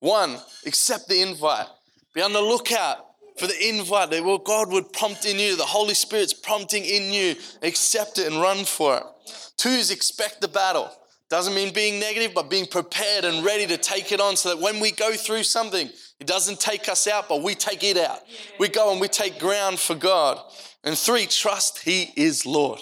One, 0.00 0.38
accept 0.66 1.08
the 1.08 1.22
invite. 1.22 1.66
Be 2.14 2.22
on 2.22 2.32
the 2.32 2.40
lookout 2.40 3.04
for 3.38 3.46
the 3.46 3.68
invite 3.68 4.10
that 4.10 4.24
well, 4.24 4.38
God 4.38 4.70
would 4.72 4.92
prompt 4.92 5.24
in 5.24 5.38
you, 5.38 5.56
the 5.56 5.64
Holy 5.64 5.94
Spirit's 5.94 6.32
prompting 6.32 6.84
in 6.84 7.12
you. 7.12 7.36
Accept 7.62 8.18
it 8.18 8.26
and 8.26 8.40
run 8.40 8.64
for 8.64 8.96
it. 8.98 9.02
Two 9.56 9.70
is 9.70 9.90
expect 9.90 10.40
the 10.40 10.48
battle. 10.48 10.90
Doesn't 11.28 11.54
mean 11.54 11.74
being 11.74 12.00
negative, 12.00 12.32
but 12.34 12.48
being 12.48 12.66
prepared 12.66 13.24
and 13.24 13.44
ready 13.44 13.66
to 13.66 13.76
take 13.76 14.12
it 14.12 14.20
on 14.20 14.36
so 14.36 14.50
that 14.50 14.62
when 14.62 14.80
we 14.80 14.90
go 14.92 15.12
through 15.12 15.42
something, 15.42 15.90
it 16.20 16.26
doesn't 16.26 16.58
take 16.58 16.88
us 16.88 17.06
out, 17.06 17.28
but 17.28 17.42
we 17.42 17.54
take 17.54 17.84
it 17.84 17.98
out. 17.98 18.20
We 18.58 18.68
go 18.68 18.90
and 18.92 19.00
we 19.00 19.08
take 19.08 19.38
ground 19.38 19.78
for 19.78 19.94
God. 19.94 20.40
And 20.84 20.96
three, 20.96 21.26
trust 21.26 21.80
He 21.80 22.12
is 22.16 22.46
Lord. 22.46 22.80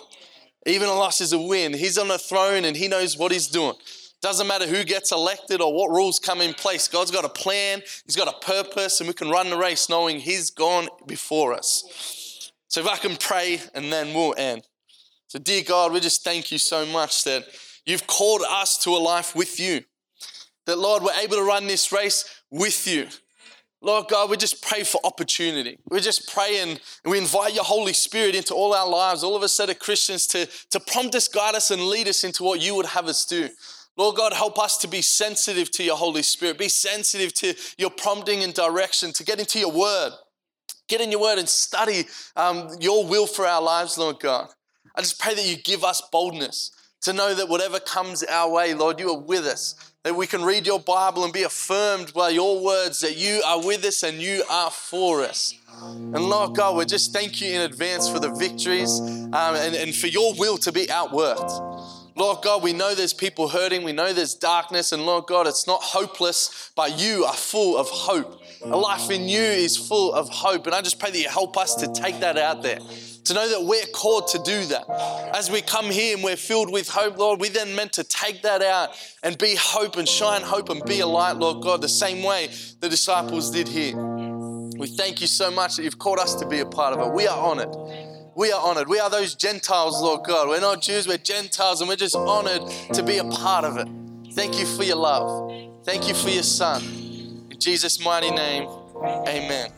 Even 0.65 0.89
a 0.89 0.95
loss 0.95 1.21
is 1.21 1.33
a 1.33 1.39
win. 1.39 1.73
He's 1.73 1.99
on 1.99 2.09
the 2.09 2.19
throne 2.19 2.65
and 2.65 2.77
He 2.77 2.89
knows 2.89 3.19
what 3.19 3.33
He's 3.33 3.49
doing. 3.49 3.75
Doesn't 4.27 4.49
matter 4.49 4.67
who 4.67 4.83
gets 4.83 5.13
elected 5.13 5.61
or 5.61 5.73
what 5.73 5.93
rules 5.93 6.19
come 6.19 6.41
in 6.41 6.53
place. 6.53 6.89
God's 6.89 7.13
got 7.13 7.25
a 7.25 7.29
plan, 7.29 7.81
He's 8.07 8.17
got 8.17 8.27
a 8.27 8.45
purpose, 8.45 8.99
and 8.99 9.07
we 9.07 9.15
can 9.15 9.31
run 9.31 9.51
the 9.51 9.57
race 9.57 9.89
knowing 9.89 10.19
He's 10.19 10.51
gone 10.51 10.89
before 11.07 11.55
us. 11.55 12.51
So 12.67 12.81
if 12.81 12.89
I 12.89 12.97
can 12.97 13.15
pray 13.15 13.61
and 13.73 13.93
then 13.93 14.13
we'll 14.15 14.35
end. 14.37 14.67
So, 15.29 15.39
dear 15.39 15.63
God, 15.63 15.93
we 15.93 16.01
just 16.01 16.25
thank 16.25 16.51
you 16.51 16.59
so 16.59 16.85
much 16.87 17.23
that 17.23 17.45
you've 17.85 18.09
called 18.09 18.43
us 18.43 18.77
to 18.79 18.91
a 18.91 18.99
life 18.99 19.37
with 19.37 19.61
you. 19.61 19.85
That, 20.65 20.77
Lord, 20.77 21.05
we're 21.05 21.21
able 21.23 21.37
to 21.37 21.45
run 21.45 21.69
this 21.69 21.93
race 21.93 22.43
with 22.51 22.85
you. 22.89 23.07
Lord 23.81 24.09
God, 24.09 24.29
we 24.29 24.37
just 24.37 24.61
pray 24.61 24.83
for 24.83 25.01
opportunity. 25.05 25.79
We 25.89 26.01
just 26.01 26.35
pray 26.35 26.59
and, 26.63 26.81
we 27.05 27.19
invite 27.19 27.55
your 27.55 27.63
Holy 27.63 27.93
Spirit 27.93 28.35
into 28.35 28.55
all 28.55 28.75
our 28.75 28.89
lives, 28.89 29.23
all 29.23 29.37
of 29.37 29.45
us 29.45 29.57
that 29.59 29.71
are 29.71 29.75
Christians, 29.75 30.27
to, 30.29 30.49
to 30.73 30.81
prompt 30.81 31.15
us, 31.15 31.29
guide 31.29 31.55
us, 31.55 31.71
and 31.71 31.81
lead 31.81 32.09
us 32.09 32.25
into 32.25 32.43
what 32.43 32.61
you 32.61 32.75
would 32.75 32.87
have 32.87 33.07
us 33.07 33.25
do. 33.25 33.51
Lord 33.97 34.17
God, 34.17 34.33
help 34.33 34.59
us 34.59 34.77
to 34.79 34.89
be 34.89 35.01
sensitive 35.01 35.71
to 35.73 35.83
your 35.83 35.97
Holy 35.97 36.23
Spirit, 36.23 36.59
be 36.59 36.69
sensitive 36.69 37.33
to 37.35 37.55
your 37.79 37.91
prompting 37.91 38.43
and 38.43 38.53
direction, 38.53 39.13
to 39.15 39.25
get 39.25 39.39
into 39.39 39.59
your 39.59 39.73
word. 39.73 40.13
Get 40.89 41.01
in 41.01 41.11
your 41.11 41.21
word 41.21 41.39
and 41.39 41.49
study 41.49 42.05
um, 42.37 42.69
your 42.81 43.07
will 43.07 43.27
for 43.27 43.47
our 43.47 43.63
lives, 43.63 43.99
Lord 43.99 44.21
God. 44.21 44.49
I 44.95 45.01
just 45.01 45.19
pray 45.19 45.35
that 45.35 45.47
you 45.47 45.57
give 45.57 45.83
us 45.83 46.01
boldness 46.13 46.71
to 47.03 47.13
know 47.13 47.35
that 47.35 47.49
whatever 47.49 47.81
comes 47.81 48.23
our 48.25 48.51
way, 48.51 48.75
Lord, 48.75 49.01
you 49.01 49.11
are 49.11 49.19
with 49.19 49.47
us. 49.47 49.75
That 50.05 50.15
we 50.15 50.27
can 50.27 50.45
read 50.45 50.67
your 50.67 50.79
Bible 50.79 51.25
and 51.25 51.33
be 51.33 51.43
affirmed 51.43 52.13
by 52.15 52.29
your 52.29 52.63
words 52.63 53.01
that 53.01 53.17
you 53.17 53.43
are 53.45 53.65
with 53.65 53.85
us 53.85 54.05
and 54.05 54.19
you 54.19 54.45
are 54.49 54.71
for 54.71 55.23
us. 55.23 55.55
And 55.83 56.15
Lord 56.15 56.55
God, 56.55 56.77
we 56.77 56.85
just 56.85 57.13
thank 57.13 57.41
you 57.41 57.49
in 57.49 57.63
advance 57.63 58.09
for 58.09 58.21
the 58.21 58.31
victories 58.31 59.01
um, 59.01 59.35
and, 59.35 59.75
and 59.75 59.95
for 59.95 60.07
your 60.07 60.35
will 60.35 60.57
to 60.59 60.71
be 60.71 60.87
outworked. 60.87 61.96
Lord 62.17 62.39
God, 62.43 62.63
we 62.63 62.73
know 62.73 62.95
there's 62.95 63.13
people 63.13 63.47
hurting, 63.47 63.85
we 63.85 63.93
know 63.93 64.15
there's 64.15 64.35
darkness, 64.35 64.93
and 64.93 65.05
Lord 65.05 65.27
God, 65.27 65.47
it's 65.47 65.67
not 65.67 65.83
hopeless, 65.83 66.71
but 66.75 66.99
you 66.99 67.25
are 67.25 67.35
full 67.35 67.77
of 67.77 67.89
hope. 67.91 68.43
A 68.63 68.77
life 68.77 69.11
in 69.11 69.29
you 69.29 69.39
is 69.39 69.77
full 69.77 70.15
of 70.15 70.31
hope. 70.31 70.65
And 70.65 70.75
I 70.75 70.81
just 70.81 70.99
pray 70.99 71.11
that 71.11 71.19
you 71.19 71.29
help 71.29 71.59
us 71.59 71.75
to 71.75 71.93
take 71.93 72.21
that 72.21 72.39
out 72.39 72.63
there, 72.63 72.79
to 73.25 73.35
know 73.35 73.47
that 73.51 73.63
we're 73.63 73.85
called 73.93 74.29
to 74.29 74.39
do 74.39 74.65
that. 74.65 74.89
As 75.37 75.51
we 75.51 75.61
come 75.61 75.91
here 75.91 76.15
and 76.15 76.25
we're 76.25 76.37
filled 76.37 76.73
with 76.73 76.89
hope, 76.89 77.19
Lord, 77.19 77.39
we 77.39 77.51
then 77.51 77.75
meant 77.75 77.93
to 77.93 78.05
take 78.05 78.41
that 78.43 78.63
out 78.63 78.91
and 79.23 79.37
be 79.37 79.55
hope 79.55 79.99
and 79.99 80.09
shine 80.09 80.41
hope 80.41 80.71
and 80.71 80.83
be 80.87 81.01
a 81.01 81.07
light, 81.07 81.37
Lord 81.37 81.63
God, 81.63 81.83
the 81.83 81.89
same 81.89 82.23
way 82.23 82.49
the 82.81 82.89
disciples 82.89 83.51
did 83.51 83.69
here. 83.69 83.95
We 83.95 84.87
thank 84.87 85.21
you 85.21 85.27
so 85.27 85.51
much 85.51 85.77
that 85.77 85.83
you've 85.83 85.99
called 85.99 86.19
us 86.19 86.35
to 86.37 86.47
be 86.47 86.61
a 86.61 86.67
part 86.67 86.97
of 86.99 87.07
it. 87.07 87.13
We 87.13 87.27
are 87.27 87.39
honored 87.39 88.16
we 88.37 88.53
are 88.53 88.61
honored. 88.61 88.87
We 88.87 89.01
are 89.01 89.09
those 89.09 89.35
Gentiles, 89.35 90.01
Lord 90.01 90.25
God. 90.25 90.49
We're 90.49 90.61
not 90.61 90.83
Jews, 90.83 91.09
we're 91.09 91.17
Gentiles, 91.17 91.81
and 91.81 91.89
we're 91.89 91.97
just 91.97 92.15
honored 92.15 92.71
to 92.93 93.03
be 93.03 93.17
a 93.17 93.25
part 93.25 93.65
of 93.65 93.79
it. 93.79 93.89
Thank 94.35 94.59
you 94.61 94.67
for 94.67 94.85
your 94.85 94.97
love. 94.97 95.51
Thank 95.85 96.07
you 96.07 96.15
for 96.15 96.29
your 96.29 96.43
Son. 96.43 96.83
In 97.51 97.59
Jesus' 97.59 98.05
mighty 98.05 98.31
name, 98.31 98.69
amen. 99.27 99.71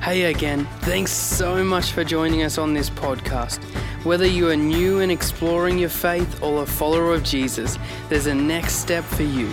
Hey 0.00 0.24
again, 0.24 0.66
thanks 0.80 1.12
so 1.12 1.62
much 1.62 1.92
for 1.92 2.02
joining 2.02 2.42
us 2.42 2.58
on 2.58 2.74
this 2.74 2.90
podcast. 2.90 3.62
Whether 4.04 4.26
you 4.26 4.48
are 4.48 4.56
new 4.56 5.00
and 5.00 5.12
exploring 5.12 5.78
your 5.78 5.90
faith 5.90 6.42
or 6.42 6.64
a 6.64 6.66
follower 6.66 7.14
of 7.14 7.22
Jesus, 7.22 7.78
there's 8.08 8.26
a 8.26 8.34
next 8.34 8.74
step 8.74 9.04
for 9.04 9.22
you. 9.22 9.52